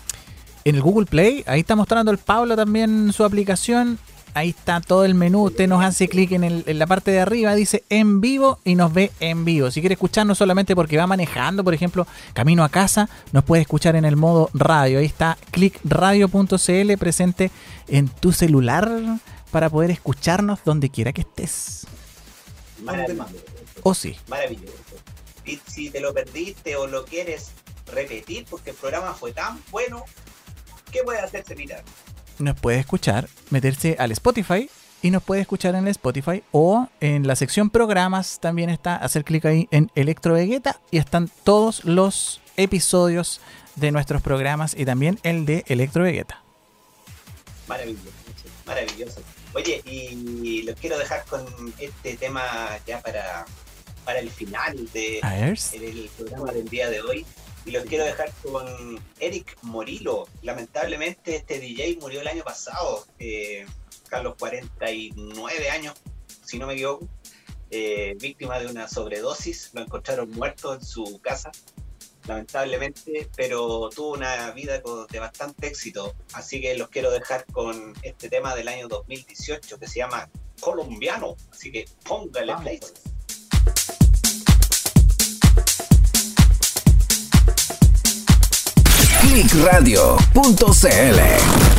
en 0.64 0.74
el 0.76 0.82
Google 0.82 1.06
Play. 1.06 1.44
Ahí 1.46 1.60
está 1.60 1.76
mostrando 1.76 2.10
el 2.10 2.18
Pablo 2.18 2.56
también 2.56 3.12
su 3.12 3.24
aplicación. 3.24 3.98
Ahí 4.34 4.48
está 4.50 4.80
todo 4.80 5.04
el 5.04 5.14
menú. 5.14 5.42
Usted 5.42 5.68
nos 5.68 5.84
hace 5.84 6.08
clic 6.08 6.32
en, 6.32 6.42
el- 6.44 6.64
en 6.66 6.78
la 6.78 6.86
parte 6.86 7.10
de 7.10 7.20
arriba, 7.20 7.54
dice 7.54 7.84
en 7.90 8.22
vivo 8.22 8.58
y 8.64 8.76
nos 8.76 8.90
ve 8.92 9.12
en 9.20 9.44
vivo. 9.44 9.70
Si 9.70 9.80
quiere 9.80 9.92
escucharnos 9.92 10.38
solamente 10.38 10.74
porque 10.74 10.96
va 10.96 11.06
manejando, 11.06 11.62
por 11.62 11.74
ejemplo, 11.74 12.06
camino 12.32 12.64
a 12.64 12.70
casa, 12.70 13.10
nos 13.32 13.44
puede 13.44 13.60
escuchar 13.62 13.94
en 13.94 14.06
el 14.06 14.16
modo 14.16 14.48
radio. 14.54 15.00
Ahí 15.00 15.04
está 15.04 15.36
clickradio.cl 15.50 16.96
presente 16.98 17.50
en 17.88 18.08
tu 18.08 18.32
celular 18.32 18.90
para 19.50 19.68
poder 19.68 19.90
escucharnos 19.90 20.60
donde 20.64 20.88
quiera 20.88 21.12
que 21.12 21.20
estés. 21.22 21.86
Maravilloso. 22.82 23.26
O 23.82 23.92
sí. 23.94 24.16
Maravilloso. 24.28 24.72
Y 25.44 25.58
si 25.66 25.90
te 25.90 26.00
lo 26.00 26.14
perdiste 26.14 26.76
o 26.76 26.86
lo 26.86 27.04
quieres 27.04 27.50
repetir 27.92 28.46
porque 28.48 28.70
el 28.70 28.76
programa 28.76 29.12
fue 29.12 29.32
tan 29.32 29.58
bueno, 29.70 30.04
¿qué 30.92 31.02
puedes 31.02 31.24
hacer, 31.24 31.44
Sevita? 31.44 31.82
nos 32.38 32.58
puede 32.58 32.78
escuchar, 32.78 33.28
meterse 33.50 33.96
al 33.98 34.12
Spotify 34.12 34.68
y 35.00 35.10
nos 35.10 35.22
puede 35.22 35.40
escuchar 35.40 35.74
en 35.74 35.84
el 35.84 35.90
Spotify 35.90 36.42
o 36.52 36.88
en 37.00 37.26
la 37.26 37.36
sección 37.36 37.70
programas 37.70 38.40
también 38.40 38.70
está, 38.70 38.96
hacer 38.96 39.24
clic 39.24 39.44
ahí 39.44 39.68
en 39.70 39.90
Electro 39.94 40.34
Vegeta 40.34 40.80
y 40.90 40.98
están 40.98 41.30
todos 41.44 41.84
los 41.84 42.40
episodios 42.56 43.40
de 43.76 43.90
nuestros 43.90 44.22
programas 44.22 44.74
y 44.76 44.84
también 44.84 45.18
el 45.22 45.46
de 45.46 45.64
Electro 45.68 46.04
Vegeta. 46.04 46.42
Maravilloso, 47.66 48.10
maravilloso. 48.66 49.22
Oye, 49.54 49.82
y 49.84 50.62
los 50.62 50.76
quiero 50.76 50.98
dejar 50.98 51.24
con 51.26 51.44
este 51.78 52.16
tema 52.16 52.44
ya 52.86 53.00
para, 53.00 53.44
para 54.04 54.18
el 54.18 54.30
final 54.30 54.88
de 54.92 55.20
el 55.72 56.10
programa 56.16 56.52
del 56.52 56.68
día 56.68 56.88
de 56.90 57.00
hoy. 57.02 57.26
Y 57.64 57.70
los 57.70 57.84
quiero 57.84 58.04
dejar 58.04 58.32
con 58.42 58.66
Eric 59.20 59.56
Morillo. 59.62 60.26
Lamentablemente 60.42 61.36
este 61.36 61.60
DJ 61.60 61.98
murió 62.00 62.20
el 62.20 62.28
año 62.28 62.42
pasado, 62.42 63.06
eh, 63.18 63.64
a 64.10 64.22
los 64.22 64.34
49 64.34 65.70
años, 65.70 65.94
si 66.44 66.58
no 66.58 66.66
me 66.66 66.74
equivoco, 66.74 67.08
eh, 67.70 68.14
víctima 68.20 68.58
de 68.58 68.66
una 68.66 68.88
sobredosis. 68.88 69.70
Lo 69.74 69.82
encontraron 69.82 70.30
muerto 70.30 70.74
en 70.74 70.84
su 70.84 71.20
casa, 71.22 71.52
lamentablemente, 72.26 73.30
pero 73.36 73.88
tuvo 73.94 74.12
una 74.12 74.50
vida 74.50 74.82
de 75.10 75.18
bastante 75.20 75.68
éxito. 75.68 76.14
Así 76.32 76.60
que 76.60 76.76
los 76.76 76.88
quiero 76.88 77.10
dejar 77.10 77.46
con 77.46 77.94
este 78.02 78.28
tema 78.28 78.54
del 78.56 78.68
año 78.68 78.88
2018 78.88 79.78
que 79.78 79.86
se 79.86 80.00
llama 80.00 80.28
Colombiano. 80.60 81.36
Así 81.50 81.70
que 81.70 81.86
póngale 82.04 82.54
play. 82.56 82.80
clickradio.cl 89.32 91.71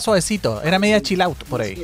Estaba 0.00 0.12
suavecito, 0.16 0.62
era 0.62 0.78
media 0.78 0.98
chill 1.02 1.20
out 1.20 1.44
por 1.44 1.60
ahí. 1.60 1.76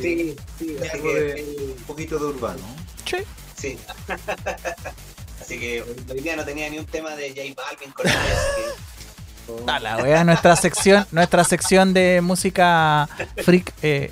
Sí, 0.00 0.34
sí, 0.58 0.76
así 0.80 0.88
Algo 0.88 1.08
que 1.12 1.20
de- 1.20 1.74
un 1.76 1.84
poquito 1.84 2.18
de 2.18 2.24
urbano. 2.24 2.60
Sí. 3.04 3.18
sí. 3.54 3.78
así 5.42 5.58
que 5.60 5.82
hoy 5.82 6.20
día 6.20 6.36
no 6.36 6.44
tenía 6.46 6.70
ni 6.70 6.78
un 6.78 6.86
tema 6.86 7.14
de 7.14 7.28
J 7.28 7.42
Balvin 7.54 7.92
con 7.92 8.06
él, 8.06 8.12
así 8.16 9.52
A 9.66 9.78
la 9.80 9.98
wea, 9.98 10.24
nuestra 10.24 10.56
sección, 10.56 11.06
nuestra 11.10 11.44
sección 11.44 11.92
de 11.92 12.20
música 12.22 13.06
freak 13.44 13.74
eh, 13.82 14.10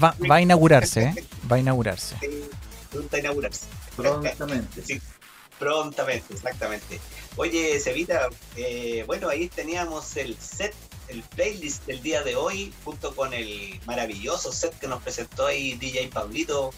va, 0.00 0.14
va 0.30 0.36
a 0.36 0.40
inaugurarse, 0.40 1.02
¿eh? 1.02 1.24
Va 1.50 1.56
a 1.56 1.58
inaugurarse. 1.58 2.14
sí, 2.20 2.28
pronto 2.92 3.16
a 3.16 3.18
inaugurarse. 3.18 3.66
Prontamente. 3.96 4.82
Sí, 4.86 5.00
prontamente, 5.58 6.32
exactamente. 6.32 7.00
Oye, 7.36 7.78
Cevita, 7.80 8.28
eh, 8.56 9.04
bueno, 9.06 9.28
ahí 9.28 9.48
teníamos 9.48 10.16
el 10.16 10.36
set, 10.38 10.74
el 11.08 11.22
playlist 11.22 11.84
del 11.86 12.02
día 12.02 12.22
de 12.22 12.34
hoy, 12.34 12.72
junto 12.82 13.14
con 13.14 13.34
el 13.34 13.78
maravilloso 13.84 14.52
set 14.52 14.78
que 14.78 14.88
nos 14.88 15.02
presentó 15.02 15.46
ahí 15.46 15.74
DJ 15.74 16.08
Pablito 16.08 16.72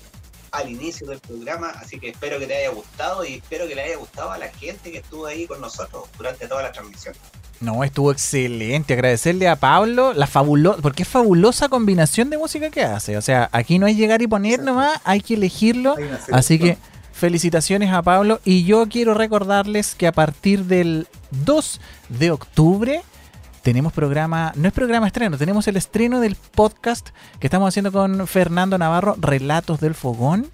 al 0.51 0.69
inicio 0.69 1.07
del 1.07 1.21
programa, 1.21 1.69
así 1.81 2.01
que 2.01 2.09
espero 2.09 2.41
que 2.41 2.47
te 2.47 2.57
haya 2.57 2.71
gustado 2.71 3.25
y 3.25 3.35
espero 3.35 3.69
que 3.69 3.75
le 3.77 3.83
haya 3.83 3.97
gustado 3.97 4.33
a 4.33 4.39
la 4.39 4.49
gente 4.49 4.91
que 4.91 4.99
estuvo 4.99 5.27
ahí 5.27 5.47
con 5.47 5.61
nosotros 5.61 6.09
durante 6.17 6.49
toda 6.49 6.63
la 6.63 6.73
transmisión. 6.73 7.15
No, 7.61 7.83
estuvo 7.85 8.13
excelente. 8.13 8.95
Agradecerle 8.95 9.49
a 9.49 9.57
Pablo 9.57 10.13
la 10.13 10.27
fabulosa, 10.27 10.81
porque 10.81 11.03
es 11.03 11.09
fabulosa 11.09 11.69
combinación 11.69 12.31
de 12.31 12.39
música 12.39 12.71
que 12.71 12.83
hace. 12.83 13.17
O 13.17 13.23
sea, 13.23 13.49
aquí 13.53 13.79
no 13.79 13.87
hay 13.87 13.95
llegar 13.95 14.23
y 14.23 14.27
poner 14.29 14.63
nomás, 14.63 15.01
hay 15.05 15.21
que 15.21 15.35
elegirlo. 15.35 15.97
Así 16.33 16.59
que 16.59 16.79
felicitaciones 17.19 17.93
a 17.93 18.03
Pablo. 18.03 18.41
Y 18.45 18.65
yo 18.65 18.89
quiero 18.89 19.15
recordarles 19.15 19.95
que 19.95 20.07
a 20.07 20.13
partir 20.13 20.65
del 20.65 21.07
2 21.45 21.81
de 22.09 22.31
octubre 22.31 23.03
tenemos 23.63 23.93
programa, 23.93 24.53
no 24.57 24.69
es 24.69 24.73
programa 24.73 25.07
estreno, 25.07 25.37
tenemos 25.37 25.69
el 25.69 25.77
estreno 25.77 26.21
del 26.21 26.37
podcast 26.37 27.11
que 27.39 27.49
estamos 27.49 27.69
haciendo 27.69 27.93
con 27.93 28.27
Fernando 28.27 28.79
Navarro, 28.79 29.15
Relatos 29.19 29.81
del 29.81 29.95
Fogón. 29.95 30.49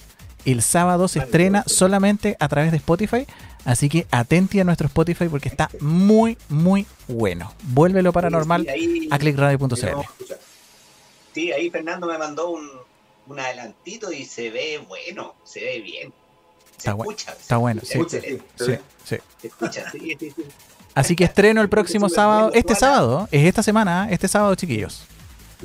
El 0.44 0.62
sábado 0.62 1.08
se 1.08 1.20
estrena 1.20 1.64
solamente 1.66 2.36
a 2.40 2.48
través 2.48 2.70
de 2.70 2.78
Spotify. 2.78 3.26
Así 3.64 3.88
que 3.88 4.06
atenti 4.10 4.60
a 4.60 4.64
nuestro 4.64 4.88
Spotify 4.88 5.28
porque 5.28 5.48
está 5.48 5.70
muy, 5.80 6.36
muy 6.48 6.86
bueno. 7.08 7.54
Vuelve 7.62 8.02
lo 8.02 8.12
paranormal 8.12 8.66
Sí, 8.74 9.08
a 9.10 9.18
clickradio.cl. 9.18 9.76
Sí, 11.34 11.50
ahí 11.50 11.70
Fernando 11.70 12.06
me 12.06 12.18
mandó 12.18 12.50
un, 12.50 12.68
un 13.26 13.40
adelantito 13.40 14.12
y 14.12 14.24
se 14.24 14.50
ve 14.50 14.84
bueno, 14.86 15.34
se 15.44 15.60
ve 15.60 15.80
bien. 15.80 16.12
Está, 16.78 16.94
bu- 16.94 17.02
escucha. 17.02 17.32
está 17.32 17.56
bueno, 17.56 17.80
sí. 17.84 17.92
escucha, 17.92 18.20
Sí, 18.20 18.78
sí, 19.04 19.16
escucha. 19.42 19.92
Así 20.94 21.16
que 21.16 21.24
estreno 21.24 21.60
el 21.60 21.68
próximo 21.68 22.08
sábado, 22.08 22.50
este 22.54 22.74
sábado, 22.74 23.28
es 23.32 23.46
esta 23.46 23.62
semana, 23.62 24.08
¿eh? 24.10 24.14
este 24.14 24.28
sábado, 24.28 24.54
chiquillos. 24.54 25.02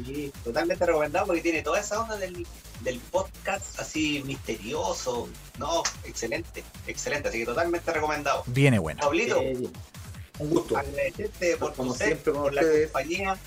Sí, 0.06 0.32
totalmente 0.44 0.86
recomendado 0.86 1.26
porque 1.28 1.42
tiene 1.42 1.62
toda 1.62 1.80
esa 1.80 2.00
onda 2.00 2.16
del, 2.18 2.48
del 2.82 3.00
podcast 3.00 3.80
así 3.80 4.24
misterioso. 4.26 5.28
No, 5.58 5.84
excelente, 6.06 6.64
excelente. 6.88 7.30
Así 7.30 7.40
que 7.40 7.46
totalmente 7.46 7.92
recomendado. 7.92 8.44
Viene 8.48 8.80
bueno. 8.80 9.02
Pablito, 9.02 9.40
Un 9.42 10.50
gusto. 10.50 10.78
agradecerte 10.78 11.58
por 11.58 11.74
Como 11.74 11.94
siempre 11.94 12.32
con 12.32 12.44
por 12.44 12.54
la 12.54 12.62
compañía. 12.62 13.38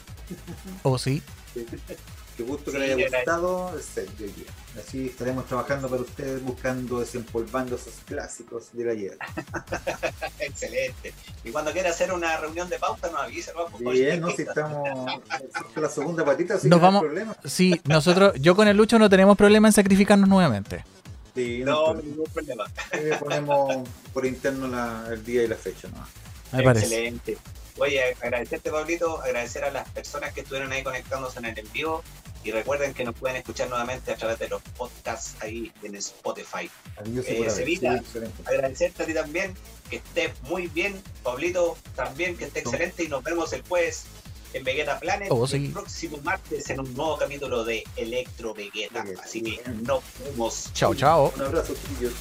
¿O 0.82 0.98
sí? 0.98 1.22
Qué 2.36 2.42
gusto 2.44 2.66
que 2.72 2.78
Sí, 2.78 2.78
le 2.78 2.92
haya 2.94 3.08
gustado 3.18 3.72
el 3.76 3.82
set 3.82 4.08
de 4.16 4.24
hoy 4.24 4.30
día. 4.32 4.46
Así 4.78 5.06
estaremos 5.06 5.46
trabajando 5.46 5.88
para 5.88 6.00
ustedes, 6.02 6.42
buscando, 6.42 7.00
desempolvando 7.00 7.76
esos 7.76 7.92
clásicos 8.06 8.72
del 8.72 8.88
ayer. 8.88 9.18
excelente. 10.38 11.12
Y 11.44 11.50
cuando 11.50 11.72
quiera 11.72 11.90
hacer 11.90 12.12
una 12.12 12.36
reunión 12.38 12.68
de 12.68 12.78
pauta, 12.78 13.10
nos 13.10 13.20
avisa. 13.20 13.52
Vamos, 13.52 13.78
Bien, 13.80 14.20
¿no? 14.20 14.30
Si 14.30 14.42
estamos 14.42 14.88
con 15.74 15.82
la 15.82 15.88
segunda 15.88 16.24
patita, 16.24 16.54
así 16.54 16.68
Nos 16.68 16.80
que 16.80 16.86
no 16.86 16.92
hay 16.94 17.00
problema. 17.00 17.36
Sí, 17.44 17.80
nosotros, 17.84 18.32
yo 18.40 18.56
con 18.56 18.66
el 18.68 18.76
Lucho 18.76 18.98
no 18.98 19.10
tenemos 19.10 19.36
problema 19.36 19.68
en 19.68 19.72
sacrificarnos 19.72 20.28
nuevamente. 20.28 20.84
Sí, 21.34 21.62
No, 21.64 21.94
no, 21.94 22.02
ningún 22.02 22.26
problema. 22.32 22.64
Le 22.92 23.16
ponemos 23.16 23.88
por 24.12 24.26
interno 24.26 24.68
la- 24.68 25.06
el 25.10 25.24
día 25.24 25.42
y 25.42 25.48
la 25.48 25.56
fecha. 25.56 25.88
¿no? 25.88 26.06
Me 26.56 26.62
parece. 26.62 27.14
Excelente. 27.72 27.80
Oye, 27.80 28.16
agradecerte, 28.20 28.70
Pablito, 28.70 29.20
agradecer 29.22 29.64
a 29.64 29.70
las 29.70 29.88
personas 29.90 30.32
que 30.32 30.40
estuvieron 30.42 30.72
ahí 30.72 30.82
conectándose 30.82 31.38
en 31.38 31.46
el 31.46 31.58
en 31.58 31.72
vivo 31.72 32.02
y 32.44 32.50
recuerden 32.50 32.92
que 32.92 33.04
nos 33.04 33.14
pueden 33.14 33.36
escuchar 33.36 33.68
nuevamente 33.68 34.12
a 34.12 34.16
través 34.16 34.38
de 34.38 34.48
los 34.48 34.60
podcasts 34.76 35.34
ahí 35.40 35.72
en 35.82 35.94
Spotify. 35.96 36.68
Adiós 36.96 37.24
Eh, 37.28 37.50
Sí, 37.50 37.80
agradecerte 38.44 39.02
a 39.02 39.06
ti 39.06 39.14
también, 39.14 39.54
que 39.88 39.96
estés 39.96 40.32
muy 40.42 40.66
bien, 40.68 41.00
Pablito 41.22 41.76
también, 41.94 42.36
que 42.36 42.46
esté 42.46 42.60
excelente 42.60 43.04
y 43.04 43.08
nos 43.08 43.22
vemos 43.22 43.52
el 43.52 43.62
jueves 43.62 44.04
en 44.54 44.64
Vegeta 44.64 44.98
Planet 44.98 45.28
Oh, 45.30 45.46
sí. 45.46 45.56
el 45.66 45.72
próximo 45.72 46.18
martes 46.24 46.68
en 46.68 46.80
un 46.80 46.92
nuevo 46.94 47.16
capítulo 47.16 47.64
de 47.64 47.84
Electro 47.96 48.52
Vegeta. 48.54 49.04
Así 49.22 49.40
que 49.42 49.62
nos 49.82 50.02
vemos. 50.24 50.70
Chao, 50.74 50.94
chao. 50.94 51.32
Un 51.36 51.42
abrazo, 51.42 51.74
chiquillos. 51.74 52.12